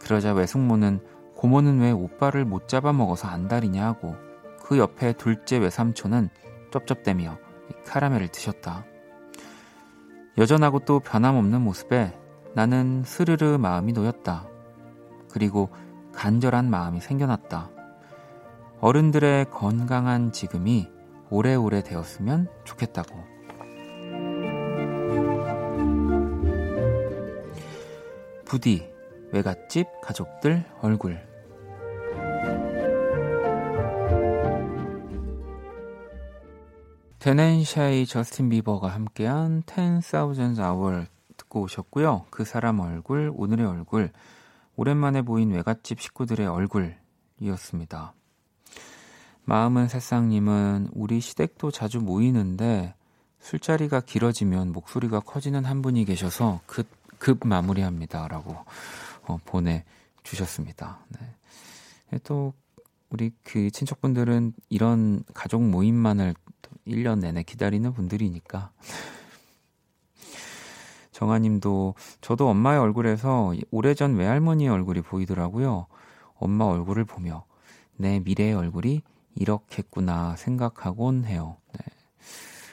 그러자 0.00 0.34
외숙모는 0.34 1.00
고모는 1.36 1.80
왜 1.80 1.90
오빠를 1.90 2.44
못 2.44 2.68
잡아먹어서 2.68 3.28
안달이냐 3.28 3.84
하고 3.84 4.16
그 4.62 4.78
옆에 4.78 5.12
둘째 5.12 5.58
외삼촌은 5.58 6.30
쩝쩝대며 6.70 7.38
카라멜을 7.86 8.28
드셨다. 8.28 8.84
여전하고 10.38 10.80
또 10.80 11.00
변함없는 11.00 11.60
모습에 11.60 12.18
나는 12.54 13.02
스르르 13.04 13.58
마음이 13.58 13.92
놓였다. 13.92 14.46
그리고 15.30 15.70
간절한 16.12 16.70
마음이 16.70 17.00
생겨났다. 17.00 17.70
어른들의 18.80 19.46
건강한 19.50 20.32
지금이 20.32 20.90
오래오래 21.30 21.82
되었으면 21.82 22.48
좋겠다고. 22.64 23.14
부디 28.44 28.93
외갓집 29.34 29.88
가족들 30.00 30.64
얼굴 30.80 31.20
데넨샤이 37.18 38.06
저스틴 38.06 38.48
비버가 38.48 38.88
함께한 38.88 39.64
10,000 39.66 40.56
Hour 40.60 41.06
듣고 41.36 41.62
오셨고요. 41.62 42.26
그 42.30 42.44
사람 42.44 42.78
얼굴, 42.78 43.32
오늘의 43.34 43.66
얼굴, 43.66 44.12
오랜만에 44.76 45.22
보인 45.22 45.50
외갓집 45.50 46.00
식구들의 46.00 46.46
얼굴이었습니다. 46.46 48.14
마음은 49.46 49.88
새싹님은 49.88 50.90
우리 50.92 51.20
시댁도 51.20 51.72
자주 51.72 51.98
모이는데 51.98 52.94
술자리가 53.40 54.00
길어지면 54.00 54.70
목소리가 54.70 55.20
커지는 55.20 55.64
한 55.64 55.82
분이 55.82 56.04
계셔서 56.04 56.60
급, 56.66 56.86
급 57.18 57.40
마무리합니다. 57.44 58.28
라고 58.28 58.54
어, 59.26 59.38
보내주셨습니다. 59.44 60.98
네. 61.08 62.18
또 62.24 62.52
우리 63.10 63.32
그 63.42 63.70
친척분들은 63.70 64.54
이런 64.68 65.24
가족 65.34 65.62
모임만을 65.62 66.34
1년 66.86 67.20
내내 67.20 67.42
기다리는 67.42 67.92
분들이니까. 67.92 68.70
정아님도 71.12 71.94
저도 72.20 72.48
엄마의 72.48 72.80
얼굴에서 72.80 73.54
오래전 73.70 74.16
외할머니의 74.16 74.68
얼굴이 74.68 75.00
보이더라고요. 75.02 75.86
엄마 76.34 76.64
얼굴을 76.64 77.04
보며 77.04 77.44
내 77.96 78.18
미래의 78.18 78.54
얼굴이 78.54 79.02
이렇겠구나 79.36 80.34
생각하곤 80.36 81.24
해요. 81.24 81.56
네. 81.72 81.84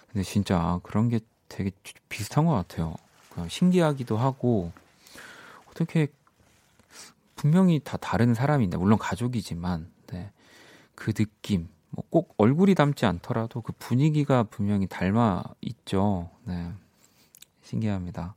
근데 0.08 0.24
진짜 0.24 0.80
그런 0.84 1.08
게 1.08 1.20
되게 1.48 1.72
비슷한 2.10 2.46
것 2.46 2.54
같아요. 2.54 2.96
신기하기도 3.48 4.18
하고 4.18 4.72
어떻게 5.70 6.08
분명히 7.42 7.80
다 7.84 7.98
다른 7.98 8.36
사람인데 8.36 8.78
물론 8.78 9.00
가족이지만 9.00 9.90
네. 10.08 10.32
그 10.94 11.12
느낌 11.12 11.70
뭐 11.90 12.06
꼭 12.12 12.36
얼굴이 12.38 12.76
닮지 12.76 13.08
않더라도 13.08 13.62
그 13.62 13.74
분위기가 13.80 14.44
분명히 14.44 14.86
닮아 14.88 15.44
있죠. 15.62 16.30
네. 16.44 16.72
신기합니다. 17.64 18.36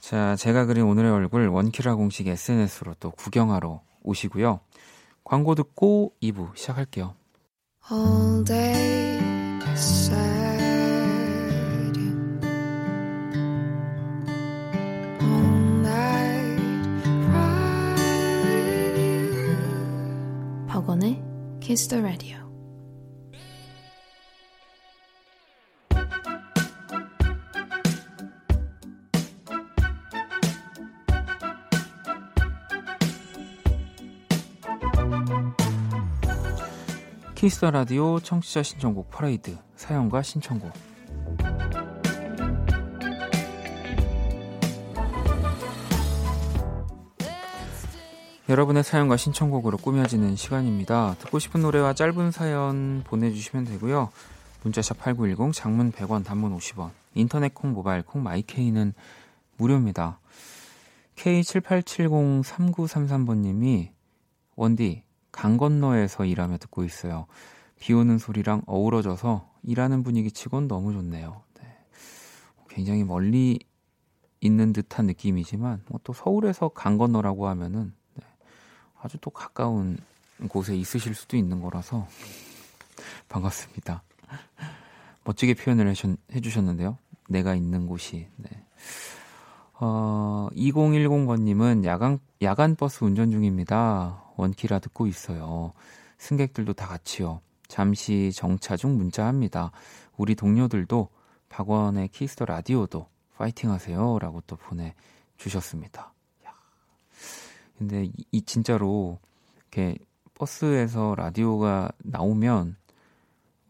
자, 0.00 0.34
제가 0.34 0.66
그린 0.66 0.82
오늘의 0.84 1.12
얼굴 1.12 1.46
원키라 1.46 1.94
공식 1.94 2.26
SNS로 2.26 2.94
또 2.98 3.12
구경하러 3.12 3.82
오시고요. 4.02 4.58
광고 5.22 5.54
듣고 5.54 6.14
2부 6.20 6.56
시작할게요. 6.56 7.14
All 7.90 8.44
day. 8.44 9.20
Kiss 21.72 21.88
the 21.88 22.04
Radio. 22.04 22.36
Kiss 37.34 37.55
the 37.55 37.70
Radio 37.70 38.20
청취자 38.20 38.62
신청곡 38.62 39.10
퍼레이드 39.10 39.56
사연과 39.76 40.20
신청곡 40.20 40.91
여러분의 48.52 48.84
사연과 48.84 49.16
신청곡으로 49.16 49.78
꾸며지는 49.78 50.36
시간입니다. 50.36 51.16
듣고 51.20 51.38
싶은 51.38 51.62
노래와 51.62 51.94
짧은 51.94 52.32
사연 52.32 53.02
보내주시면 53.06 53.64
되고요. 53.64 54.10
문자샵 54.62 54.98
8910 54.98 55.54
장문 55.54 55.90
100원 55.90 56.22
단문 56.22 56.54
50원 56.58 56.90
인터넷 57.14 57.54
콩 57.54 57.72
모바일 57.72 58.02
콩 58.02 58.22
my 58.22 58.42
K는 58.42 58.92
무료입니다. 59.56 60.18
K78703933번님이 61.16 63.88
원디 64.54 65.02
강 65.30 65.56
건너에서 65.56 66.26
일하며 66.26 66.58
듣고 66.58 66.84
있어요. 66.84 67.24
비 67.80 67.94
오는 67.94 68.18
소리랑 68.18 68.64
어우러져서 68.66 69.48
일하는 69.62 70.02
분위기 70.02 70.30
치곤 70.30 70.68
너무 70.68 70.92
좋네요. 70.92 71.40
네. 71.58 71.66
굉장히 72.68 73.02
멀리 73.02 73.60
있는 74.42 74.74
듯한 74.74 75.06
느낌이지만 75.06 75.84
뭐 75.88 75.98
또 76.04 76.12
서울에서 76.12 76.68
강 76.68 76.98
건너라고 76.98 77.48
하면은 77.48 77.94
네. 77.94 78.01
아주 79.02 79.18
또 79.18 79.30
가까운 79.30 79.98
곳에 80.48 80.76
있으실 80.76 81.14
수도 81.14 81.36
있는 81.36 81.60
거라서 81.60 82.06
반갑습니다. 83.28 84.02
멋지게 85.24 85.54
표현을 85.54 85.92
해주셨는데요. 86.32 86.98
내가 87.28 87.54
있는 87.54 87.86
곳이. 87.86 88.28
네. 88.36 88.48
어, 89.74 90.48
2010번님은 90.52 91.84
야간, 91.84 92.20
야간 92.42 92.76
버스 92.76 93.04
운전 93.04 93.30
중입니다. 93.30 94.22
원키라 94.36 94.78
듣고 94.78 95.06
있어요. 95.06 95.72
승객들도 96.18 96.72
다 96.74 96.86
같이요. 96.86 97.40
잠시 97.66 98.30
정차 98.32 98.76
중 98.76 98.96
문자합니다. 98.96 99.72
우리 100.16 100.34
동료들도 100.34 101.08
박원의 101.48 102.08
Kiss 102.08 102.29
the 102.29 102.44
Radio도 102.44 103.08
파이팅 103.36 103.70
하세요. 103.72 104.18
라고 104.20 104.40
또 104.46 104.56
보내주셨습니다. 104.56 106.12
근데 107.88 108.04
이, 108.04 108.12
이 108.30 108.42
진짜로 108.42 109.18
이렇게 109.56 109.96
버스에서 110.34 111.14
라디오가 111.16 111.90
나오면 111.98 112.76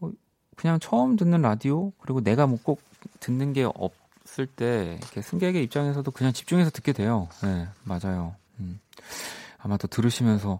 어, 0.01 0.11
그냥 0.55 0.79
처음 0.79 1.15
듣는 1.15 1.41
라디오 1.41 1.91
그리고 1.99 2.21
내가 2.21 2.47
뭐 2.47 2.59
꼭 2.63 2.81
듣는 3.19 3.53
게 3.53 3.63
없을 3.63 4.45
때 4.47 4.97
이렇게 5.01 5.21
승객의 5.21 5.63
입장에서도 5.63 6.09
그냥 6.11 6.33
집중해서 6.33 6.69
듣게 6.71 6.93
돼요. 6.93 7.27
네, 7.43 7.67
맞아요. 7.83 8.35
음. 8.59 8.79
아마 9.59 9.77
또 9.77 9.87
들으시면서 9.87 10.59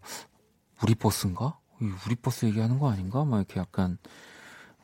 우리 0.81 0.95
버스인가? 0.95 1.57
우리 2.05 2.15
버스 2.15 2.45
얘기하는 2.45 2.79
거 2.79 2.89
아닌가? 2.89 3.25
막 3.25 3.37
이렇게 3.37 3.59
약간 3.59 3.97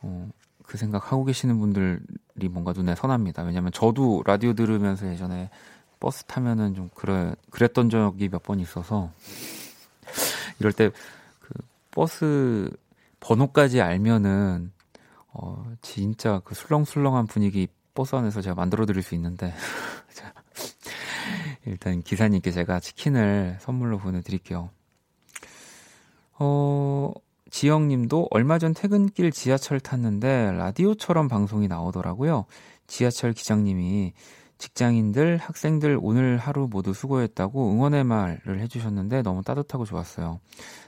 어, 0.02 0.30
그 0.64 0.78
생각 0.78 1.12
하고 1.12 1.24
계시는 1.24 1.58
분들이 1.60 2.50
뭔가 2.50 2.74
눈에 2.74 2.96
선합니다. 2.96 3.44
왜냐면 3.44 3.72
저도 3.72 4.24
라디오 4.26 4.54
들으면서 4.54 5.08
예전에 5.08 5.50
버스 6.00 6.24
타면은 6.26 6.76
좀 6.76 6.90
그래 6.96 7.34
그랬던 7.52 7.90
적이 7.90 8.30
몇 8.30 8.44
번 8.44 8.60
있어서 8.60 9.12
이럴 10.60 10.74
때 10.74 10.90
그 11.40 11.54
버스 11.92 12.70
번호까지 13.20 13.82
알면은 13.82 14.72
어 15.34 15.72
진짜 15.82 16.42
그 16.44 16.56
술렁술렁한 16.56 17.28
분위기 17.28 17.68
버스 17.94 18.16
안에서 18.16 18.42
제가 18.42 18.56
만들어 18.56 18.86
드릴 18.86 19.04
수 19.04 19.14
있는데 19.16 19.54
일단 21.66 22.02
기사님께 22.02 22.52
제가 22.52 22.80
치킨을 22.80 23.58
선물로 23.60 23.98
보내드릴게요. 24.00 24.70
어, 26.40 27.12
지영님도 27.52 28.28
얼마 28.32 28.58
전 28.60 28.74
퇴근길 28.74 29.32
지하철 29.32 29.80
탔는데 29.80 30.52
라디오처럼 30.54 31.28
방송이 31.28 31.68
나오더라고요. 31.68 32.46
지하철 32.88 33.34
기장님이 33.34 34.14
직장인들, 34.60 35.38
학생들 35.38 35.98
오늘 36.02 36.38
하루 36.38 36.68
모두 36.70 36.94
수고했다고 36.94 37.72
응원의 37.72 38.04
말을 38.04 38.60
해주셨는데 38.60 39.24
너무 39.24 39.42
따뜻하고 39.42 39.86
좋았어요. 39.86 40.40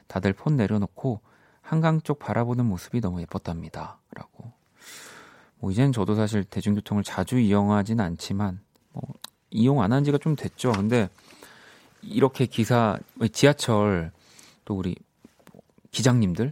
다들 0.08 0.34
폰 0.34 0.58
내려놓고 0.58 1.22
한강 1.62 2.02
쪽 2.02 2.20
바라보는 2.20 2.66
모습이 2.66 3.00
너무 3.02 3.22
예뻤답니다. 3.22 3.98
라고. 4.14 4.52
뭐 5.60 5.72
이제는 5.72 5.94
저도 5.94 6.16
사실 6.16 6.44
대중교통을 6.44 7.04
자주 7.04 7.40
이용하진 7.40 8.02
않지만 8.02 8.60
뭐 8.92 9.04
이용 9.52 9.82
안 9.82 9.94
한 9.94 10.04
지가 10.04 10.18
좀 10.18 10.36
됐죠. 10.36 10.74
근데 10.74 11.10
이렇게 12.02 12.46
기사 12.46 13.00
지하철 13.32 14.12
또 14.66 14.76
우리 14.76 14.96
기장님들 15.92 16.52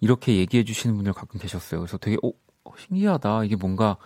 이렇게 0.00 0.36
얘기해 0.36 0.64
주시는 0.64 0.94
분들 0.96 1.12
가끔 1.14 1.40
계셨어요. 1.40 1.80
그래서 1.80 1.96
되게 1.96 2.16
오, 2.22 2.32
어, 2.64 2.72
신기하다. 2.76 3.44
이게 3.44 3.56
뭔가 3.56 3.96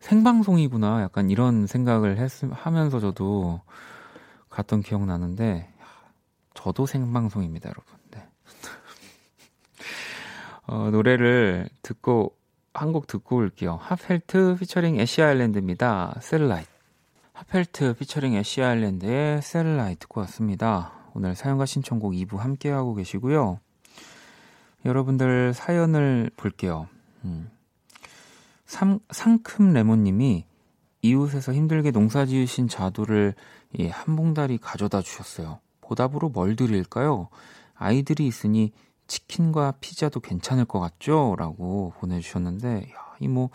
생방송이구나. 0.00 1.02
약간 1.02 1.30
이런 1.30 1.66
생각을 1.66 2.18
했, 2.18 2.30
하면서 2.52 3.00
저도 3.00 3.60
갔던 4.48 4.80
기억 4.82 5.04
나는데 5.04 5.72
저도 6.54 6.86
생방송입니다, 6.86 7.68
여러분. 7.68 7.94
네. 8.10 8.26
어, 10.66 10.90
노래를 10.90 11.68
듣고 11.82 12.36
한 12.72 12.92
곡 12.92 13.06
듣고 13.06 13.36
올게요. 13.36 13.78
HA:TFELT 13.82 14.56
featuring 14.58 14.98
ASH 15.00 15.22
ISLAND입니다. 15.22 16.18
Satellite. 16.22 16.68
HA:TFELT 17.32 17.94
featuring 17.94 18.34
ASH 18.34 18.62
ISLAND의 18.62 19.42
Satellite 19.42 20.00
듣고 20.00 20.20
왔습니다. 20.22 20.92
오늘 21.14 21.34
사연과 21.34 21.66
신청곡 21.66 22.12
2부 22.12 22.36
함께하고 22.36 22.94
계시고요. 22.94 23.58
여러분들 24.84 25.52
사연을 25.52 26.30
볼게요. 26.36 26.88
음. 27.24 27.50
상, 28.70 29.00
상큼 29.10 29.72
레몬님이 29.72 30.44
이웃에서 31.02 31.52
힘들게 31.52 31.90
농사 31.90 32.24
지으신 32.24 32.68
자두를 32.68 33.34
예, 33.80 33.88
한 33.88 34.14
봉다리 34.14 34.58
가져다 34.58 35.02
주셨어요. 35.02 35.58
보답으로 35.80 36.28
뭘 36.28 36.54
드릴까요? 36.54 37.28
아이들이 37.74 38.28
있으니 38.28 38.72
치킨과 39.08 39.72
피자도 39.80 40.20
괜찮을 40.20 40.66
것 40.66 40.78
같죠? 40.78 41.34
라고 41.36 41.92
보내주셨는데, 41.98 42.92
야, 42.94 43.16
이 43.18 43.26
뭐, 43.26 43.50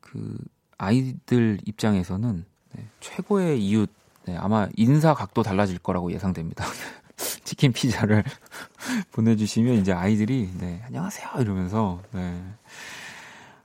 그, 0.00 0.38
아이들 0.78 1.58
입장에서는 1.64 2.44
네, 2.74 2.86
최고의 3.00 3.60
이웃, 3.60 3.90
네, 4.26 4.36
아마 4.36 4.68
인사 4.76 5.14
각도 5.14 5.42
달라질 5.42 5.78
거라고 5.78 6.12
예상됩니다. 6.12 6.64
치킨 7.42 7.72
피자를 7.72 8.22
보내주시면 9.10 9.74
이제 9.74 9.92
아이들이, 9.92 10.48
네, 10.58 10.80
안녕하세요! 10.86 11.28
이러면서, 11.40 12.00
네. 12.12 12.40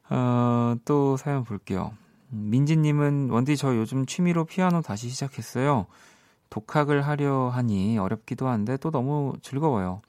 어, 0.09 0.75
또 0.85 1.17
사연 1.17 1.43
볼게요. 1.43 1.93
민지님은 2.29 3.29
원디 3.29 3.55
저 3.57 3.75
요즘 3.75 4.05
취미로 4.05 4.45
피아노 4.45 4.81
다시 4.81 5.09
시작했어요. 5.09 5.87
독학을 6.49 7.05
하려 7.05 7.49
하니 7.49 7.97
어렵기도 7.97 8.47
한데 8.47 8.77
또 8.77 8.91
너무 8.91 9.33
즐거워요. 9.41 10.01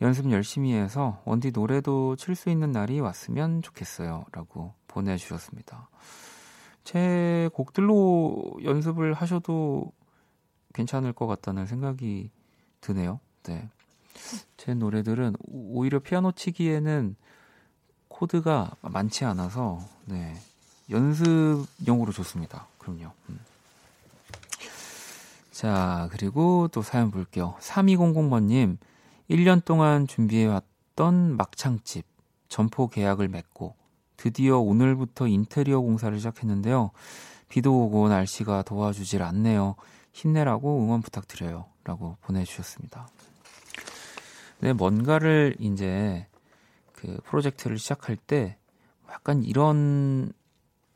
연습 0.00 0.30
열심히 0.32 0.72
해서 0.72 1.20
원디 1.24 1.52
노래도 1.52 2.16
칠 2.16 2.34
수 2.34 2.50
있는 2.50 2.72
날이 2.72 2.98
왔으면 2.98 3.62
좋겠어요. 3.62 4.24
라고 4.32 4.74
보내주셨습니다. 4.88 5.88
제 6.82 7.48
곡들로 7.54 8.58
연습을 8.64 9.14
하셔도 9.14 9.92
괜찮을 10.74 11.12
것 11.12 11.28
같다는 11.28 11.66
생각이 11.66 12.30
드네요. 12.80 13.20
네. 13.44 13.68
제 14.56 14.74
노래들은 14.74 15.36
오히려 15.46 16.00
피아노 16.00 16.32
치기에는 16.32 17.14
코드가 18.22 18.70
많지 18.82 19.24
않아서, 19.24 19.80
네. 20.04 20.36
연습용으로 20.90 22.12
좋습니다. 22.12 22.68
그럼요. 22.78 23.10
음. 23.30 23.40
자, 25.50 26.08
그리고 26.12 26.68
또 26.68 26.82
사연 26.82 27.10
볼게요. 27.10 27.56
3200번님, 27.60 28.76
1년 29.28 29.64
동안 29.64 30.06
준비해왔던 30.06 31.36
막창집, 31.36 32.04
점포 32.48 32.88
계약을 32.88 33.26
맺고, 33.26 33.74
드디어 34.16 34.58
오늘부터 34.58 35.26
인테리어 35.26 35.80
공사를 35.80 36.16
시작했는데요. 36.16 36.92
비도 37.48 37.86
오고 37.86 38.08
날씨가 38.08 38.62
도와주질 38.62 39.22
않네요. 39.22 39.74
힘내라고 40.12 40.80
응원 40.80 41.02
부탁드려요. 41.02 41.64
라고 41.84 42.16
보내주셨습니다. 42.20 43.08
네, 44.60 44.72
뭔가를 44.72 45.56
이제 45.58 46.26
그 47.02 47.18
프로젝트를 47.24 47.78
시작할 47.78 48.16
때 48.16 48.56
약간 49.10 49.42
이런, 49.42 50.32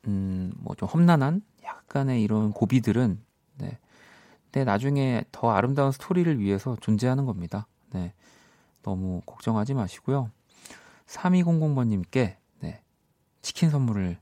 음, 0.06 0.52
뭐 0.58 0.76
좀 0.76 0.88
험난한 0.88 1.42
약간의 1.64 2.22
이런 2.22 2.52
고비들은, 2.52 3.20
네, 3.58 3.78
네, 4.52 4.64
나중에 4.64 5.24
더 5.32 5.50
아름다운 5.50 5.90
스토리를 5.90 6.38
위해서 6.38 6.76
존재하는 6.80 7.26
겁니다. 7.26 7.66
네. 7.90 8.14
너무 8.84 9.20
걱정하지 9.26 9.74
마시고요. 9.74 10.30
3200번님께 11.08 12.36
네, 12.60 12.82
치킨 13.42 13.70
선물을 13.70 14.16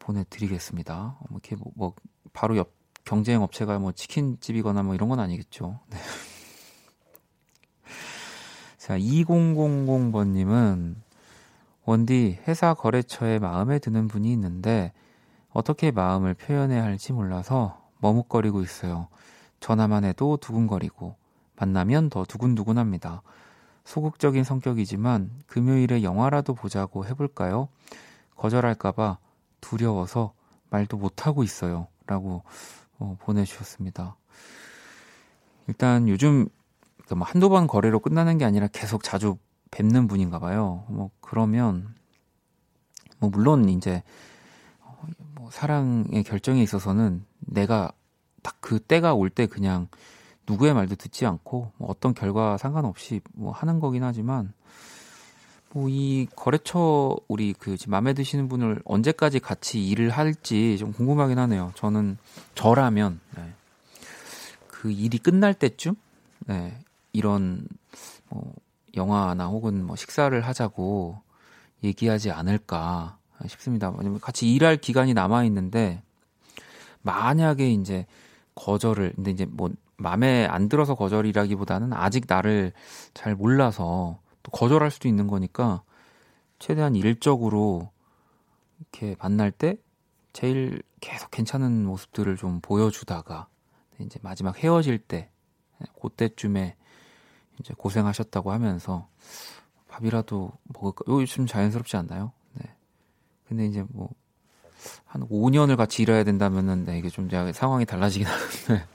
보내드리겠습니다. 0.00 1.18
뭐 1.30 1.40
이렇게 1.40 1.54
뭐, 1.54 1.70
뭐 1.76 1.94
바로 2.32 2.56
옆 2.56 2.72
경쟁 3.04 3.42
업체가 3.42 3.78
뭐 3.78 3.92
치킨집이거나 3.92 4.82
뭐 4.82 4.96
이런 4.96 5.08
건 5.08 5.20
아니겠죠. 5.20 5.78
네. 5.88 5.98
자, 8.76 8.98
2000번님은 8.98 10.96
원디 11.88 12.38
회사 12.46 12.74
거래처에 12.74 13.38
마음에 13.38 13.78
드는 13.78 14.08
분이 14.08 14.30
있는데 14.32 14.92
어떻게 15.54 15.90
마음을 15.90 16.34
표현해야 16.34 16.82
할지 16.82 17.14
몰라서 17.14 17.80
머뭇거리고 18.00 18.60
있어요. 18.60 19.08
전화만 19.60 20.04
해도 20.04 20.36
두근거리고 20.36 21.16
만나면 21.56 22.10
더 22.10 22.26
두근두근합니다. 22.26 23.22
소극적인 23.86 24.44
성격이지만 24.44 25.30
금요일에 25.46 26.02
영화라도 26.02 26.52
보자고 26.52 27.06
해볼까요? 27.06 27.68
거절할까봐 28.36 29.16
두려워서 29.62 30.34
말도 30.68 30.98
못하고 30.98 31.42
있어요. 31.42 31.86
라고 32.06 32.42
어, 32.98 33.16
보내주셨습니다. 33.20 34.14
일단 35.68 36.06
요즘 36.06 36.50
그뭐 37.06 37.22
한두 37.22 37.48
번 37.48 37.66
거래로 37.66 38.00
끝나는 38.00 38.36
게 38.36 38.44
아니라 38.44 38.66
계속 38.66 39.02
자주 39.02 39.38
뵙는 39.70 40.06
분인가 40.08 40.38
봐요. 40.38 40.84
뭐 40.88 41.10
그러면 41.20 41.94
뭐 43.18 43.30
물론 43.30 43.68
이제 43.68 44.02
어, 44.80 45.02
뭐 45.34 45.50
사랑의 45.50 46.22
결정에 46.24 46.62
있어서는 46.62 47.24
내가 47.40 47.92
딱 48.42 48.56
그 48.60 48.78
때가 48.78 49.14
올 49.14 49.30
때 49.30 49.46
그냥 49.46 49.88
누구의 50.46 50.74
말도 50.74 50.94
듣지 50.96 51.26
않고 51.26 51.72
뭐 51.76 51.90
어떤 51.90 52.14
결과 52.14 52.56
상관없이 52.56 53.20
뭐 53.34 53.52
하는 53.52 53.80
거긴 53.80 54.04
하지만 54.04 54.52
뭐 55.70 55.88
이 55.88 56.26
거래처 56.34 57.16
우리 57.28 57.52
그 57.52 57.76
마음에 57.88 58.14
드시는 58.14 58.48
분을 58.48 58.80
언제까지 58.84 59.40
같이 59.40 59.86
일을 59.86 60.10
할지 60.10 60.78
좀 60.78 60.92
궁금하긴 60.92 61.38
하네요. 61.38 61.72
저는 61.74 62.16
저라면 62.54 63.20
네. 63.36 63.52
그 64.66 64.90
일이 64.90 65.18
끝날 65.18 65.54
때쯤 65.54 65.94
네. 66.46 66.78
이런 67.12 67.66
뭐 68.30 68.54
영화나 68.98 69.46
혹은 69.46 69.84
뭐 69.86 69.96
식사를 69.96 70.38
하자고 70.40 71.18
얘기하지 71.82 72.30
않을까 72.30 73.16
싶습니다. 73.46 73.90
왜냐면 73.96 74.20
같이 74.20 74.52
일할 74.52 74.76
기간이 74.76 75.14
남아 75.14 75.44
있는데 75.44 76.02
만약에 77.02 77.70
이제 77.70 78.06
거절을 78.54 79.12
근데 79.14 79.30
이제 79.30 79.46
뭐 79.46 79.70
마음에 79.96 80.46
안 80.46 80.68
들어서 80.68 80.94
거절이라기보다는 80.94 81.92
아직 81.92 82.24
나를 82.28 82.72
잘 83.14 83.34
몰라서 83.34 84.18
또 84.42 84.50
거절할 84.50 84.90
수도 84.90 85.08
있는 85.08 85.26
거니까 85.26 85.82
최대한 86.58 86.94
일적으로 86.96 87.90
이렇게 88.78 89.16
만날 89.18 89.50
때 89.50 89.76
제일 90.32 90.82
계속 91.00 91.30
괜찮은 91.30 91.84
모습들을 91.84 92.36
좀 92.36 92.60
보여주다가 92.60 93.48
이제 94.00 94.18
마지막 94.22 94.58
헤어질 94.62 94.98
때 94.98 95.30
그때쯤에 96.00 96.76
이제 97.60 97.74
고생하셨다고 97.76 98.52
하면서 98.52 99.08
밥이라도 99.88 100.52
먹을까? 100.64 101.04
요즘 101.08 101.46
자연스럽지 101.46 101.96
않나요? 101.96 102.32
네. 102.54 102.64
근데 103.48 103.66
이제 103.66 103.84
뭐 103.88 104.10
한 105.04 105.22
5년을 105.28 105.76
같이 105.76 106.02
일해야 106.02 106.24
된다면은 106.24 106.84
네, 106.84 106.98
이게 106.98 107.08
좀 107.08 107.28
상황이 107.52 107.84
달라지긴 107.84 108.26
하는데 108.26 108.86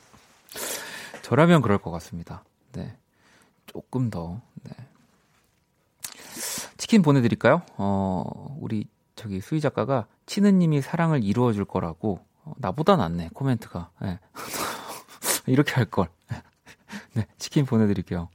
저라면 1.22 1.62
그럴 1.62 1.78
것 1.78 1.92
같습니다. 1.92 2.44
네. 2.74 2.96
조금 3.66 4.10
더 4.10 4.42
네. 4.64 4.72
치킨 6.78 7.02
보내드릴까요? 7.02 7.62
어, 7.78 8.58
우리 8.60 8.88
저기 9.16 9.40
수희 9.42 9.62
작가가 9.62 10.08
치느님이 10.26 10.82
사랑을 10.82 11.24
이루어줄 11.24 11.66
거라고 11.66 12.20
어, 12.44 12.54
나보다 12.58 12.96
낫네 12.96 13.30
코멘트가 13.34 13.92
네. 14.02 14.20
이렇게 15.48 15.74
할 15.74 15.86
걸. 15.86 16.10
네, 17.14 17.28
치킨 17.38 17.66
보내드릴게요. 17.66 18.30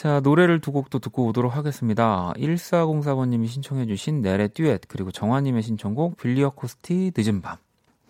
자, 0.00 0.18
노래를 0.20 0.62
두 0.62 0.72
곡도 0.72 0.98
듣고 0.98 1.26
오도록 1.26 1.54
하겠습니다. 1.54 2.32
1404번님이 2.38 3.48
신청해주신 3.48 4.22
넬의 4.22 4.48
듀엣, 4.54 4.84
그리고 4.88 5.10
정화님의 5.10 5.62
신청곡, 5.62 6.16
빌리어 6.16 6.48
코스티, 6.48 7.12
늦은 7.14 7.42
밤. 7.42 7.58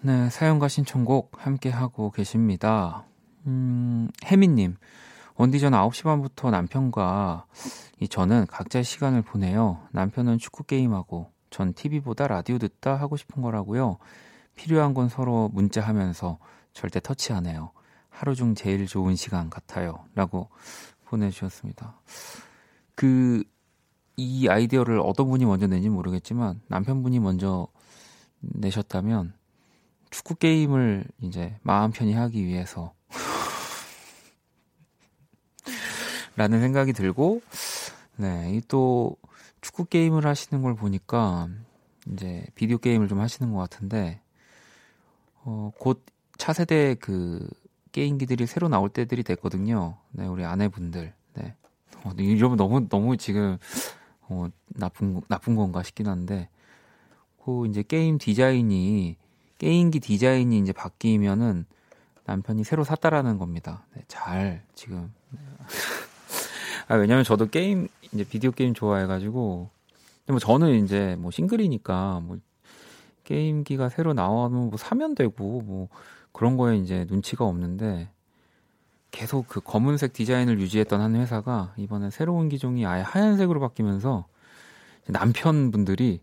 네, 0.00 0.30
사연과 0.30 0.68
신청곡 0.68 1.32
함께하고 1.44 2.12
계십니다. 2.12 3.06
음, 3.48 4.08
혜민님, 4.24 4.76
원디 5.34 5.58
전 5.58 5.72
9시 5.72 6.04
반부터 6.04 6.52
남편과 6.52 7.46
이 7.98 8.06
저는 8.06 8.46
각자의 8.46 8.84
시간을 8.84 9.22
보내요. 9.22 9.80
남편은 9.90 10.38
축구 10.38 10.62
게임하고, 10.62 11.32
전 11.50 11.72
TV보다 11.72 12.28
라디오 12.28 12.58
듣다 12.58 12.94
하고 12.94 13.16
싶은 13.16 13.42
거라고요. 13.42 13.98
필요한 14.54 14.94
건 14.94 15.08
서로 15.08 15.50
문자하면서 15.52 16.38
절대 16.72 17.00
터치 17.00 17.32
안 17.32 17.46
해요. 17.46 17.72
하루 18.10 18.36
중 18.36 18.54
제일 18.54 18.86
좋은 18.86 19.16
시간 19.16 19.50
같아요. 19.50 20.04
라고 20.14 20.50
보내주셨습니다. 21.10 22.00
그, 22.94 23.42
이 24.16 24.48
아이디어를 24.48 25.00
어떤 25.00 25.28
분이 25.28 25.44
먼저 25.44 25.66
낸지 25.66 25.88
모르겠지만 25.88 26.60
남편분이 26.68 27.20
먼저 27.20 27.68
내셨다면 28.40 29.32
축구 30.10 30.34
게임을 30.34 31.04
이제 31.22 31.56
마음 31.62 31.90
편히 31.90 32.12
하기 32.12 32.44
위해서 32.44 32.92
라는 36.36 36.60
생각이 36.60 36.92
들고 36.92 37.40
네, 38.16 38.52
이또 38.56 39.16
축구 39.60 39.86
게임을 39.86 40.26
하시는 40.26 40.62
걸 40.62 40.74
보니까 40.74 41.48
이제 42.12 42.46
비디오 42.54 42.78
게임을 42.78 43.08
좀 43.08 43.20
하시는 43.20 43.52
것 43.52 43.58
같은데 43.58 44.20
어, 45.44 45.70
곧 45.78 46.04
차세대 46.36 46.96
그 47.00 47.48
게임기들이 47.92 48.46
새로 48.46 48.68
나올 48.68 48.88
때들이 48.88 49.22
됐거든요. 49.22 49.96
네, 50.12 50.26
우리 50.26 50.44
아내분들. 50.44 51.12
네. 51.34 51.54
어, 52.04 52.12
이러면 52.16 52.56
너무 52.56 52.88
너무 52.88 53.16
지금 53.16 53.58
어, 54.22 54.48
나쁜 54.68 55.20
나쁜 55.28 55.56
건가 55.56 55.82
싶긴 55.82 56.06
한데 56.06 56.48
그 57.44 57.66
이제 57.66 57.82
게임 57.82 58.18
디자인이 58.18 59.16
게임기 59.58 60.00
디자인이 60.00 60.58
이제 60.58 60.72
바뀌면은 60.72 61.66
남편이 62.24 62.64
새로 62.64 62.84
샀다라는 62.84 63.38
겁니다. 63.38 63.84
네, 63.94 64.02
잘 64.08 64.62
지금 64.74 65.12
아, 66.88 66.94
왜냐면 66.94 67.24
저도 67.24 67.48
게임 67.48 67.88
이제 68.12 68.24
비디오 68.24 68.50
게임 68.50 68.72
좋아해가지고 68.72 69.70
근데 70.20 70.32
뭐 70.32 70.38
저는 70.38 70.84
이제 70.84 71.16
뭐 71.18 71.30
싱글이니까 71.30 72.20
뭐 72.20 72.38
게임기가 73.24 73.88
새로 73.88 74.12
나오면 74.12 74.70
뭐 74.70 74.76
사면 74.76 75.14
되고 75.14 75.60
뭐 75.62 75.88
그런 76.32 76.56
거에 76.56 76.76
이제 76.78 77.06
눈치가 77.08 77.44
없는데 77.44 78.08
계속 79.10 79.48
그 79.48 79.60
검은색 79.60 80.12
디자인을 80.12 80.60
유지했던 80.60 81.00
한 81.00 81.16
회사가 81.16 81.74
이번에 81.76 82.10
새로운 82.10 82.48
기종이 82.48 82.86
아예 82.86 83.02
하얀색으로 83.02 83.60
바뀌면서 83.60 84.26
남편분들이 85.08 86.20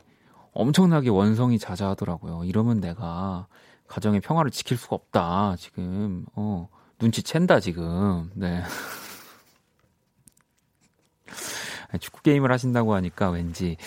엄청나게 0.53 1.09
원성이 1.09 1.59
자자하더라고요. 1.59 2.43
이러면 2.45 2.79
내가 2.79 3.47
가정의 3.87 4.21
평화를 4.21 4.51
지킬 4.51 4.77
수가 4.77 4.95
없다. 4.95 5.55
지금 5.57 6.25
어 6.33 6.69
눈치챈다 6.99 7.61
지금. 7.61 8.31
네. 8.33 8.63
축구 11.99 12.21
게임을 12.21 12.51
하신다고 12.51 12.93
하니까 12.95 13.29
왠지 13.29 13.77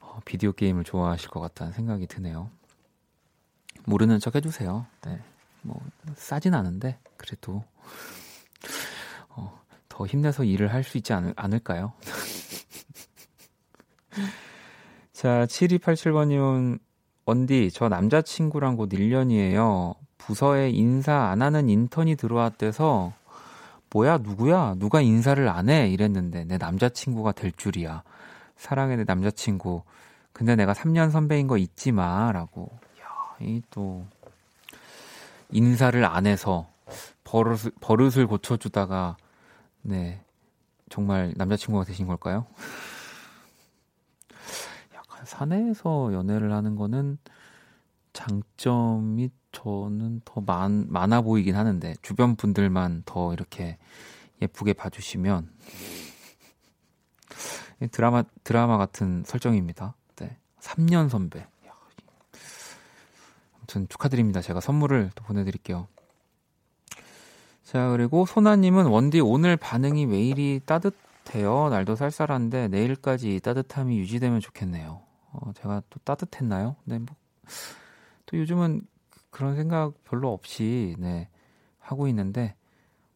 어, 0.00 0.20
비디오 0.24 0.52
게임을 0.52 0.84
좋아하실 0.84 1.30
것 1.30 1.40
같다는 1.40 1.72
생각이 1.72 2.06
드네요. 2.06 2.50
모르는 3.84 4.18
척 4.18 4.34
해주세요. 4.34 4.86
네. 5.04 5.20
뭐 5.62 5.80
싸진 6.16 6.54
않은데 6.54 6.98
그래도 7.16 7.64
어, 9.30 9.60
더 9.88 10.06
힘내서 10.06 10.44
일을 10.44 10.72
할 10.72 10.84
수 10.84 10.96
있지 10.98 11.12
않을, 11.12 11.34
않을까요? 11.36 11.92
자, 15.12 15.46
7287번님은 15.46 16.78
원디, 17.26 17.70
저 17.72 17.88
남자친구랑 17.88 18.76
곧 18.76 18.90
1년이에요. 18.90 19.94
부서에 20.16 20.70
인사 20.70 21.14
안 21.14 21.42
하는 21.42 21.68
인턴이 21.68 22.16
들어왔대서 22.16 23.12
뭐야 23.90 24.18
누구야? 24.18 24.74
누가 24.78 25.00
인사를 25.00 25.46
안 25.48 25.68
해? 25.70 25.88
이랬는데 25.88 26.44
내 26.44 26.58
남자친구가 26.58 27.32
될 27.32 27.52
줄이야. 27.52 28.02
사랑해 28.56 28.96
내 28.96 29.04
남자친구. 29.04 29.82
근데 30.32 30.56
내가 30.56 30.72
3년 30.72 31.10
선배인 31.10 31.46
거 31.46 31.56
잊지 31.58 31.92
마라고. 31.92 32.70
야이또 33.40 34.06
인사를 35.50 36.04
안 36.04 36.26
해서 36.26 36.70
버릇을, 37.24 37.72
버릇을 37.80 38.26
고쳐주다가 38.26 39.16
네 39.82 40.22
정말 40.88 41.32
남자친구가 41.36 41.84
되신 41.84 42.06
걸까요? 42.06 42.46
약간 44.94 45.24
사내에서 45.24 46.12
연애를 46.12 46.52
하는 46.52 46.76
거는 46.76 47.18
장점이 48.12 49.30
저는 49.52 50.20
더 50.24 50.40
많, 50.40 50.86
많아 50.88 51.22
보이긴 51.22 51.56
하는데 51.56 51.94
주변 52.02 52.36
분들만 52.36 53.02
더 53.04 53.32
이렇게 53.32 53.78
예쁘게 54.42 54.74
봐주시면 54.74 55.50
드라마 57.90 58.24
드라마 58.44 58.76
같은 58.76 59.22
설정입니다. 59.24 59.94
네, 60.16 60.36
3년 60.60 61.08
선배. 61.08 61.46
아무튼 63.68 63.86
축하드립니다. 63.88 64.40
제가 64.40 64.60
선물을 64.60 65.10
또 65.14 65.24
보내드릴게요. 65.24 65.86
자 67.62 67.90
그리고 67.90 68.24
소나님은 68.24 68.86
원디 68.86 69.20
오늘 69.20 69.58
반응이 69.58 70.06
왜 70.06 70.22
이리 70.22 70.58
따뜻해요? 70.64 71.68
날도 71.68 71.94
쌀쌀한데 71.94 72.68
내일까지 72.68 73.40
따뜻함이 73.40 73.98
유지되면 73.98 74.40
좋겠네요. 74.40 75.02
어, 75.32 75.52
제가 75.52 75.82
또 75.90 76.00
따뜻했나요? 76.02 76.76
네, 76.84 76.98
뭐, 76.98 77.14
또 78.24 78.38
요즘은 78.38 78.80
그런 79.28 79.54
생각 79.54 80.02
별로 80.04 80.32
없이 80.32 80.96
네 80.98 81.28
하고 81.78 82.08
있는데 82.08 82.54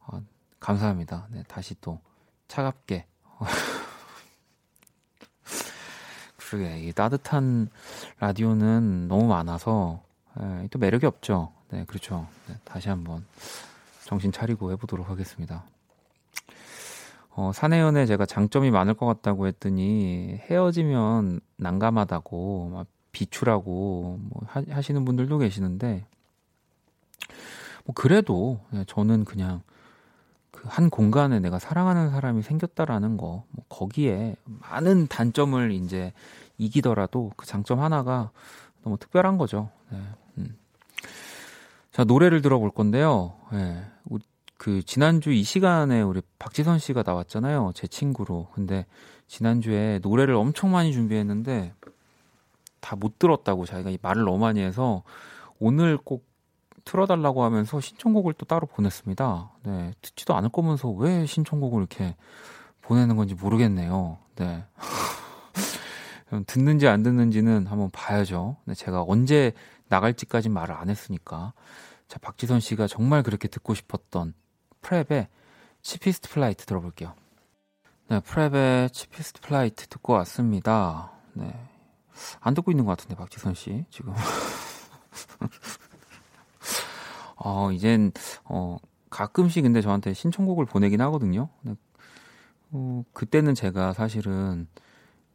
어, 0.00 0.20
감사합니다. 0.60 1.28
네, 1.30 1.44
다시 1.48 1.74
또 1.80 1.98
차갑게 2.48 3.06
그러게 6.36 6.80
이 6.80 6.92
따뜻한 6.92 7.70
라디오는 8.18 9.08
너무 9.08 9.26
많아서 9.28 10.02
예, 10.40 10.68
또 10.70 10.78
매력이 10.78 11.06
없죠. 11.06 11.52
네, 11.70 11.84
그렇죠. 11.86 12.26
네, 12.48 12.54
다시 12.64 12.88
한번 12.88 13.24
정신 14.04 14.32
차리고 14.32 14.72
해보도록 14.72 15.08
하겠습니다. 15.08 15.64
어, 17.30 17.50
사내연애 17.54 18.06
제가 18.06 18.26
장점이 18.26 18.70
많을 18.70 18.94
것 18.94 19.06
같다고 19.06 19.46
했더니 19.46 20.38
헤어지면 20.48 21.40
난감하다고 21.56 22.70
막 22.72 22.86
비추라고 23.12 24.18
뭐 24.20 24.42
하, 24.46 24.82
시는 24.82 25.04
분들도 25.04 25.38
계시는데 25.38 26.04
뭐 27.84 27.94
그래도 27.94 28.60
저는 28.86 29.24
그냥 29.24 29.62
그 30.50 30.68
한 30.68 30.90
공간에 30.90 31.40
내가 31.40 31.58
사랑하는 31.58 32.10
사람이 32.10 32.42
생겼다라는 32.42 33.16
거, 33.16 33.44
뭐 33.50 33.64
거기에 33.68 34.36
많은 34.44 35.08
단점을 35.08 35.72
이제 35.72 36.12
이기더라도 36.56 37.32
그 37.36 37.46
장점 37.46 37.80
하나가 37.80 38.30
너무 38.82 38.98
특별한 38.98 39.38
거죠. 39.38 39.70
네. 39.90 39.98
음. 40.38 40.56
자 41.90 42.04
노래를 42.04 42.42
들어볼 42.42 42.70
건데요. 42.70 43.34
네. 43.52 43.84
그 44.56 44.80
지난주 44.84 45.32
이 45.32 45.42
시간에 45.42 46.02
우리 46.02 46.22
박지선 46.38 46.78
씨가 46.78 47.02
나왔잖아요. 47.04 47.72
제 47.74 47.88
친구로. 47.88 48.46
근데 48.54 48.86
지난주에 49.26 49.98
노래를 50.02 50.36
엄청 50.36 50.70
많이 50.70 50.92
준비했는데 50.92 51.74
다 52.78 52.94
못 52.94 53.18
들었다고 53.18 53.66
자기가 53.66 53.90
말을 54.02 54.24
너무 54.24 54.38
많이 54.38 54.60
해서 54.60 55.02
오늘 55.58 55.96
꼭 55.96 56.24
틀어달라고 56.84 57.42
하면서 57.42 57.80
신청곡을 57.80 58.34
또 58.34 58.44
따로 58.46 58.66
보냈습니다. 58.68 59.50
네, 59.64 59.92
듣지도 60.00 60.34
않을 60.36 60.48
거면서 60.50 60.90
왜 60.90 61.26
신청곡을 61.26 61.78
이렇게 61.80 62.14
보내는 62.82 63.16
건지 63.16 63.34
모르겠네요. 63.34 64.18
네. 64.36 64.64
듣는지 66.46 66.88
안 66.88 67.02
듣는지는 67.02 67.66
한번 67.66 67.90
봐야죠. 67.90 68.56
네, 68.64 68.74
제가 68.74 69.04
언제 69.06 69.52
나갈지까지 69.88 70.48
말을 70.48 70.74
안 70.74 70.88
했으니까. 70.88 71.52
자, 72.08 72.18
박지선 72.18 72.60
씨가 72.60 72.86
정말 72.86 73.22
그렇게 73.22 73.48
듣고 73.48 73.74
싶었던 73.74 74.34
PREP의 74.82 75.28
Cheapest 75.82 76.30
Flight 76.30 76.64
들어볼게요. 76.66 77.14
네, 78.08 78.20
PREP의 78.20 78.92
Cheapest 78.92 79.40
Flight 79.42 79.86
듣고 79.88 80.14
왔습니다. 80.14 81.12
네. 81.34 81.52
안 82.40 82.54
듣고 82.54 82.70
있는 82.70 82.84
것 82.84 82.92
같은데, 82.92 83.14
박지선 83.14 83.54
씨, 83.54 83.84
지금. 83.90 84.12
어, 87.36 87.72
이젠, 87.72 88.12
어, 88.44 88.76
가끔씩 89.10 89.62
근데 89.62 89.80
저한테 89.80 90.14
신청곡을 90.14 90.66
보내긴 90.66 91.00
하거든요. 91.02 91.48
어, 92.70 93.04
그때는 93.12 93.54
제가 93.54 93.92
사실은 93.92 94.66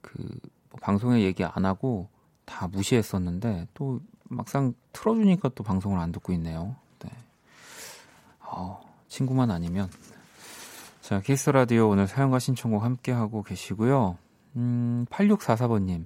그, 0.02 0.18
뭐 0.20 0.57
방송에 0.82 1.22
얘기 1.22 1.44
안 1.44 1.66
하고 1.66 2.10
다 2.46 2.68
무시했었는데 2.68 3.68
또 3.74 4.00
막상 4.24 4.74
틀어주니까 4.94 5.50
또 5.56 5.64
방송을 5.64 6.00
안 6.00 6.12
듣고 6.12 6.34
있네요. 6.34 6.76
네. 7.00 7.10
어, 8.42 8.82
친구만 9.08 9.52
아니면. 9.52 9.90
자, 11.02 11.22
키스 11.22 11.50
라디오 11.50 11.90
오늘 11.90 12.08
사연과 12.08 12.40
신청곡 12.40 12.84
함께 12.84 13.12
하고 13.12 13.42
계시고요. 13.42 14.18
음, 14.58 15.06
8644번님. 15.10 16.06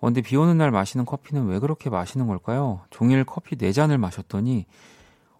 원데 0.00 0.22
비 0.22 0.36
오는 0.36 0.56
날 0.56 0.70
마시는 0.70 1.04
커피는 1.04 1.46
왜 1.46 1.58
그렇게 1.58 1.90
마시는 1.90 2.26
걸까요? 2.26 2.80
종일 2.90 3.24
커피 3.24 3.54
4잔을 3.56 3.98
마셨더니 3.98 4.66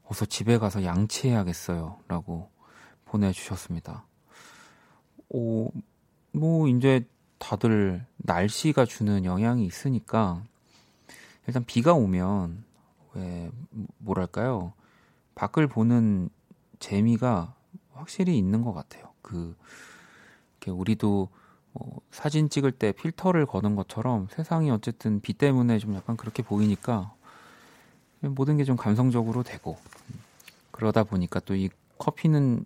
어서 0.07 0.27
집에 0.27 0.59
가서 0.59 0.85
양치해야겠어요. 0.85 1.97
라고 2.09 2.51
보내주셨습니다. 3.07 4.05
오, 5.31 5.71
뭐, 6.33 6.69
이제 6.69 7.07
다들 7.41 8.07
날씨가 8.19 8.85
주는 8.85 9.25
영향이 9.25 9.67
있으니까 9.67 10.45
일단 11.49 11.65
비가 11.65 11.95
오면 11.95 12.65
왜, 13.15 13.51
뭐랄까요. 13.99 14.73
밖을 15.35 15.67
보는 15.67 16.29
재미가 16.79 17.55
확실히 17.95 18.39
있는 18.39 18.63
것 18.63 18.73
같아요. 18.75 19.11
그, 19.23 19.57
우리도 20.67 21.29
뭐 21.73 22.01
사진 22.11 22.51
찍을 22.51 22.73
때 22.73 22.93
필터를 22.93 23.47
거는 23.47 23.77
것처럼 23.77 24.29
세상이 24.31 24.71
어쨌든 24.71 25.21
비 25.21 25.33
때문에 25.33 25.79
좀 25.79 25.95
약간 25.97 26.17
그렇게 26.17 26.43
보이니까 26.43 27.15
모든 28.21 28.59
게 28.59 28.65
좀 28.65 28.77
감성적으로 28.77 29.43
되고 29.43 29.79
그러다 30.73 31.05
보니까 31.05 31.41
또 31.41 31.55
이 31.57 31.71
커피는 31.99 32.65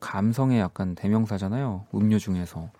감성의 0.00 0.60
약간 0.60 0.94
대명사잖아요. 0.94 1.86
음료 1.94 2.18
중에서. 2.18 2.70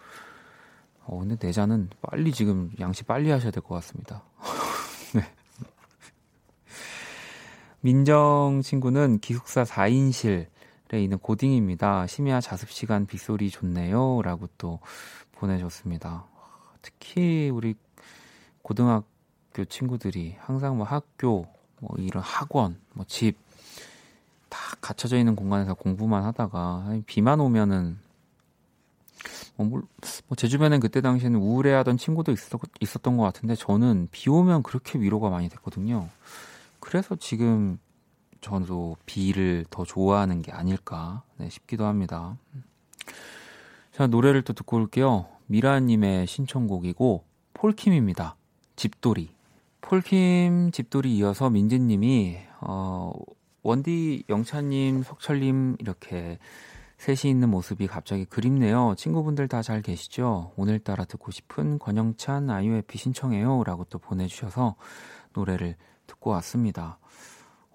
어, 1.05 1.18
근데 1.18 1.36
내 1.36 1.53
잔은 1.53 1.90
빨리 2.00 2.32
지금 2.32 2.70
양치 2.80 3.05
빨리 3.05 3.30
하셔야 3.30 3.50
될 3.50 3.62
것 3.62 3.74
같습니다. 3.76 4.22
네. 5.14 5.22
민정 7.80 8.61
친구는 8.62 9.18
기숙사 9.18 9.64
4인실에 9.64 10.46
있는 10.94 11.18
고딩입니다. 11.18 12.07
심야 12.07 12.40
자습 12.40 12.70
시간 12.70 13.07
빗소리 13.07 13.50
좋네요. 13.50 14.22
라고 14.22 14.48
또 14.59 14.78
보내줬습니다. 15.32 16.24
특히 16.80 17.50
우리 17.53 17.74
고등학교 18.62 19.64
친구들이 19.68 20.36
항상 20.40 20.76
뭐 20.76 20.86
학교, 20.86 21.46
뭐 21.80 21.90
이런 21.98 22.22
학원, 22.22 22.78
뭐 22.92 23.05
집, 23.09 23.36
다 24.48 24.59
갇혀져 24.80 25.16
있는 25.16 25.34
공간에서 25.34 25.74
공부만 25.74 26.22
하다가 26.24 26.98
비만 27.07 27.40
오면은 27.40 27.98
뭐, 29.57 29.68
뭐, 29.68 30.36
제 30.36 30.48
주변엔 30.48 30.80
그때 30.80 31.00
당시에는 31.00 31.38
우울해하던 31.38 31.98
친구도 31.98 32.32
있었, 32.32 32.61
있었던 32.80 33.16
것 33.16 33.22
같은데 33.22 33.55
저는 33.55 34.09
비 34.11 34.30
오면 34.30 34.62
그렇게 34.62 34.98
위로가 34.98 35.30
많이 35.30 35.48
됐거든요. 35.48 36.09
그래서 36.80 37.14
지금 37.16 37.78
저도 38.40 38.96
비를 39.07 39.64
더 39.70 39.84
좋아하는 39.84 40.42
게 40.42 40.53
아닐까 40.53 41.22
네, 41.38 41.48
싶기도 41.48 41.86
합니다. 41.86 42.36
자 43.92 44.07
노래를 44.07 44.42
또 44.42 44.53
듣고 44.53 44.78
올게요. 44.78 45.26
미라님의 45.46 46.26
신청곡이고 46.26 47.24
폴킴입니다. 47.55 48.36
집돌이. 48.76 49.30
폴킴 49.80 50.70
집돌이 50.72 51.16
이어서 51.18 51.50
민지님이 51.50 52.38
어, 52.61 53.12
원디 53.62 54.24
영찬님 54.28 55.03
석철님 55.03 55.76
이렇게 55.78 56.38
셋이 57.03 57.32
있는 57.32 57.48
모습이 57.50 57.88
갑자기 57.88 58.24
그립네요. 58.24 58.94
친구분들 58.96 59.48
다 59.48 59.61
잘 59.61 59.82
계시죠? 59.82 60.53
오늘따라 60.55 61.05
듣고 61.05 61.32
싶은 61.32 61.80
권영찬 61.80 62.48
아이유에피 62.48 62.96
신청해요. 62.96 63.64
라고 63.64 63.82
또 63.84 63.98
보내주셔서 63.98 64.76
노래를 65.32 65.74
듣고 66.07 66.30
왔습니다. 66.30 66.98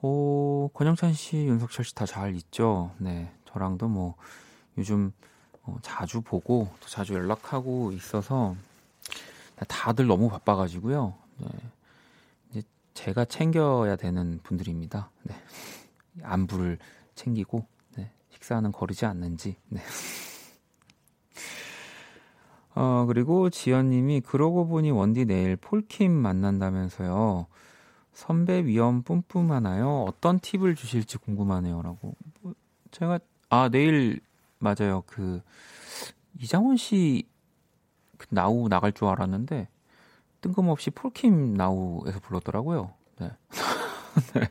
오, 0.01 0.69
권영찬 0.73 1.11
씨, 1.11 1.39
윤석철 1.45 1.83
씨 1.83 1.93
다 1.93 2.05
잘 2.05 2.35
있죠? 2.35 2.91
네. 2.99 3.33
저랑도 3.45 3.89
뭐 3.89 4.15
요즘 4.77 5.11
어, 5.63 5.75
자주 5.81 6.21
보고 6.21 6.69
또 6.79 6.87
자주 6.87 7.13
연락하고 7.13 7.91
있어서 7.91 8.55
다들 9.67 10.07
너무 10.07 10.29
바빠가지고요. 10.29 11.13
네. 11.39 11.47
이제 12.51 12.61
제가 12.93 13.25
챙겨야 13.25 13.97
되는 13.97 14.39
분들입니다. 14.43 15.09
네. 15.23 15.35
안부를 16.23 16.77
챙기고 17.15 17.57
네. 17.59 17.76
식사는 18.47 18.71
거르지 18.71 19.05
않는지. 19.05 19.57
네. 19.67 19.81
어, 22.75 23.05
그리고 23.07 23.49
지연님이 23.49 24.21
그러고 24.21 24.67
보니 24.67 24.91
원디 24.91 25.25
내일 25.25 25.55
폴킴 25.57 26.11
만난다면서요. 26.11 27.47
선배 28.13 28.63
위험 28.65 29.03
뿜뿜하나요? 29.03 30.05
어떤 30.07 30.39
팁을 30.39 30.75
주실지 30.75 31.17
궁금하네요라고. 31.17 32.15
뭐 32.41 32.53
제가 32.91 33.19
아 33.49 33.69
내일 33.69 34.21
맞아요. 34.59 35.03
그 35.05 35.41
이장원 36.39 36.77
씨그 36.77 38.27
나우 38.29 38.69
나갈 38.69 38.91
줄 38.93 39.07
알았는데 39.07 39.67
뜬금없이 40.41 40.91
폴킴 40.91 41.55
나우에서 41.55 42.19
불렀더라고요. 42.21 42.93
네. 43.19 43.31
네. 44.35 44.47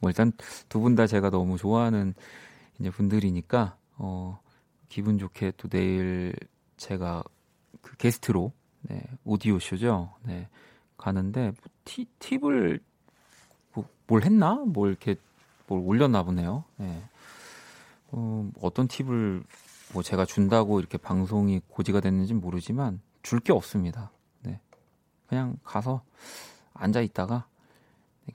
뭐 0.00 0.10
일단 0.10 0.32
두 0.68 0.80
분 0.80 0.94
다 0.96 1.06
제가 1.06 1.30
너무 1.30 1.56
좋아하는 1.58 2.14
이제 2.82 2.90
분들이니까 2.90 3.76
어 3.96 4.40
기분 4.88 5.16
좋게 5.18 5.52
또 5.56 5.68
내일 5.68 6.34
제가 6.76 7.22
그 7.80 7.96
게스트로 7.96 8.52
네, 8.82 9.00
오디오 9.24 9.60
쇼죠. 9.60 10.12
네. 10.24 10.48
가는데 10.96 11.46
뭐 11.46 11.54
티, 11.84 12.06
팁을 12.18 12.80
뭐, 13.72 13.88
뭘 14.08 14.24
했나? 14.24 14.54
뭘 14.56 14.90
이렇게 14.90 15.14
뭘 15.68 15.80
올렸나 15.84 16.24
보네요. 16.24 16.64
네. 16.76 17.02
어, 18.10 18.50
어떤 18.60 18.88
팁을 18.88 19.44
뭐 19.94 20.02
제가 20.02 20.24
준다고 20.24 20.80
이렇게 20.80 20.98
방송이 20.98 21.60
고지가 21.68 22.00
됐는지 22.00 22.34
모르지만 22.34 23.00
줄 23.22 23.38
게 23.38 23.52
없습니다. 23.52 24.10
네. 24.40 24.60
그냥 25.28 25.56
가서 25.62 26.02
앉아 26.74 27.00
있다가 27.02 27.46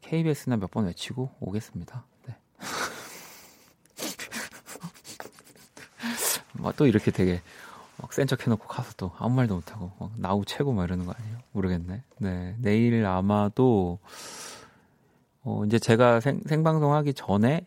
KBS나 0.02 0.56
몇 0.56 0.72
번 0.72 0.86
외치고 0.86 1.32
오겠습니다. 1.42 2.06
네. 6.62 6.72
또 6.78 6.88
이렇게 6.88 7.12
되게 7.12 7.42
막 7.98 8.14
센 8.14 8.28
척 8.28 8.46
해놓고 8.46 8.68
가서 8.68 8.94
또 8.98 9.12
아무 9.18 9.36
말도 9.36 9.56
못하고 9.56 9.92
막 10.00 10.12
나우 10.18 10.46
최고 10.46 10.72
막 10.74 10.84
이러는 10.86 11.06
거 11.06 11.14
아니에요? 11.18 11.38
모르겠네. 11.52 12.04
네. 12.20 12.56
내일 12.60 13.06
아마도 13.06 14.00
어 15.44 15.64
이제 15.66 15.80
제가 15.80 16.20
생, 16.20 16.42
생방송 16.46 16.94
하기 16.94 17.14
전에 17.14 17.66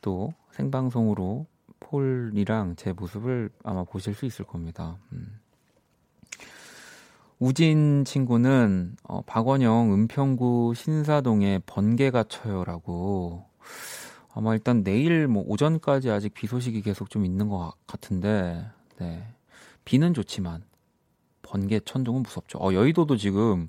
또 0.00 0.32
생방송으로 0.52 1.46
폴이랑 1.80 2.74
제 2.76 2.92
모습을 2.92 3.50
아마 3.62 3.84
보실 3.84 4.14
수 4.14 4.26
있을 4.26 4.44
겁니다. 4.44 4.96
음. 5.12 5.38
우진 7.38 8.04
친구는 8.04 8.96
어, 9.04 9.22
박원영 9.22 9.92
은평구 9.94 10.72
신사동에 10.74 11.60
번개가 11.66 12.24
쳐요라고 12.24 13.44
아마 14.32 14.54
일단 14.54 14.84
내일 14.84 15.26
뭐 15.26 15.44
오전까지 15.46 16.10
아직 16.10 16.34
비 16.34 16.46
소식이 16.46 16.82
계속 16.82 17.10
좀 17.10 17.24
있는 17.24 17.48
것 17.48 17.72
같은데 17.86 18.66
네. 18.98 19.26
비는 19.84 20.14
좋지만 20.14 20.62
번개 21.42 21.80
천둥은 21.80 22.22
무섭죠. 22.22 22.58
어, 22.58 22.72
여의도도 22.72 23.16
지금 23.16 23.68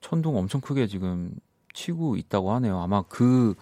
천둥 0.00 0.36
엄청 0.36 0.60
크게 0.60 0.86
지금 0.86 1.34
치고 1.74 2.16
있다고 2.16 2.52
하네요. 2.52 2.80
아마 2.80 3.02
그 3.02 3.54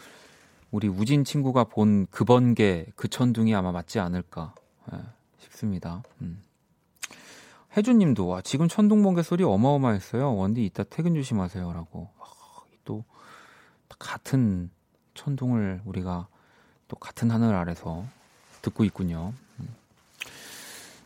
우리 0.70 0.88
우진 0.88 1.24
친구가 1.24 1.64
본 1.64 2.06
그 2.10 2.24
번개 2.24 2.86
그 2.96 3.08
천둥이 3.08 3.54
아마 3.54 3.72
맞지 3.72 3.98
않을까 3.98 4.54
네, 4.90 4.98
싶습니다. 5.38 6.02
음. 6.20 6.42
혜주님도 7.76 8.26
와 8.26 8.42
지금 8.42 8.68
천둥 8.68 9.02
번개 9.02 9.22
소리 9.22 9.44
어마어마했어요. 9.44 10.34
원디 10.36 10.64
이따 10.64 10.84
퇴근 10.84 11.14
조심하세요라고. 11.14 12.10
아, 12.18 12.24
또 12.84 13.04
같은 13.98 14.70
천둥을 15.14 15.82
우리가 15.84 16.26
또 16.88 16.96
같은 16.96 17.30
하늘 17.30 17.54
아래서 17.54 18.04
듣고 18.62 18.84
있군요. 18.84 19.32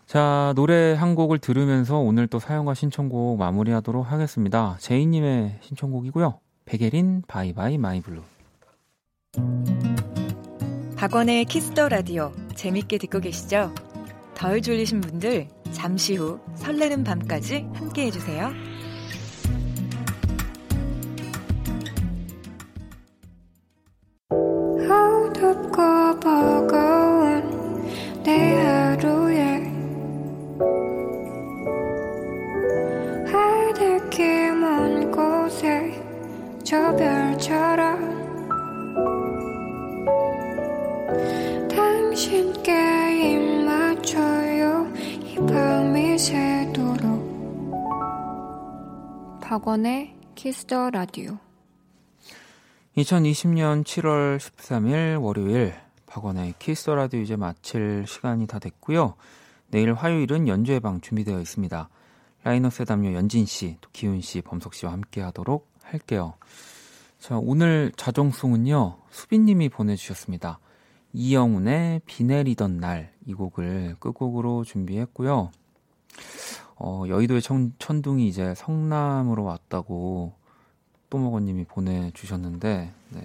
자, 0.06 0.52
노래 0.54 0.94
한 0.94 1.14
곡을 1.14 1.38
들으면서 1.38 1.98
오늘 1.98 2.28
또 2.28 2.38
사연과 2.38 2.74
신청곡 2.74 3.38
마무리하도록 3.38 4.10
하겠습니다. 4.10 4.76
제이님의 4.78 5.58
신청곡이고요. 5.62 6.38
백예린 6.64 7.22
Bye 7.26 7.51
bye 7.51 7.76
my 7.78 7.91
blue. 7.91 8.22
박원의 10.96 11.44
Kiss 11.46 11.70
the 11.70 11.88
Radio 11.88 12.32
재밌게 12.54 12.98
듣고 12.98 13.20
계시죠? 13.20 13.74
덜 14.34 14.62
졸리신 14.62 15.00
분들 15.00 15.48
잠시 15.72 16.16
후 16.16 16.40
설레는 16.54 17.04
밤까지 17.04 17.68
함께 17.74 18.06
해주세요. 18.06 18.52
박원의 49.76 50.16
Kiss 50.34 50.65
the 50.65 50.88
Radio 50.88 51.36
2020년 52.96 53.84
7월 53.84 54.38
13일 54.38 55.20
월요일 55.22 55.74
박원의 56.06 56.54
Kiss 56.58 56.79
the 56.79 56.94
Radio 56.94 57.20
이제 57.20 57.36
마칠 57.36 58.06
시간이 58.06 58.46
다 58.46 58.58
됐고요. 58.58 59.16
내일 59.68 59.92
화요일은 59.92 60.48
연주회 60.48 60.80
방 60.80 61.02
준비되어 61.02 61.38
있습니다. 61.40 61.90
라이너스의 62.42 62.86
담요 62.86 63.12
연진 63.12 63.44
씨, 63.44 63.76
또 63.82 63.90
기훈 63.92 64.22
씨, 64.22 64.40
범석 64.40 64.72
씨와 64.72 64.92
함께 64.92 65.20
하도록 65.20 65.68
할게요. 65.82 66.34
자, 67.18 67.36
오늘 67.36 67.92
자정송은요, 67.96 68.96
수빈 69.10 69.44
님이 69.44 69.68
보내 69.68 69.94
주셨습니다. 69.94 70.58
이영훈의 71.12 72.00
비 72.06 72.24
내리던 72.24 72.78
날 72.78 73.16
이 73.26 73.34
곡을 73.34 73.96
끝곡으로 73.98 74.64
준비했고요. 74.64 75.50
어, 76.76 77.04
여의도의 77.08 77.42
천, 77.42 77.72
천둥이 77.78 78.28
이제 78.28 78.54
성남으로 78.54 79.44
왔다고 79.44 80.34
또먹어님이 81.10 81.64
보내주셨는데 81.64 82.92
네, 83.10 83.22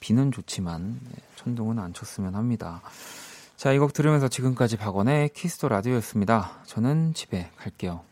비는 0.00 0.32
좋지만 0.32 1.00
네, 1.02 1.22
천둥은 1.36 1.78
안 1.78 1.92
쳤으면 1.92 2.34
합니다. 2.34 2.82
자, 3.56 3.72
이 3.72 3.78
곡 3.78 3.92
들으면서 3.92 4.28
지금까지 4.28 4.76
박원의 4.78 5.30
Kiss 5.30 5.52
the 5.52 5.68
Radio였습니다. 5.68 6.62
저는 6.64 7.12
집에 7.14 7.50
갈게요. 7.56 8.09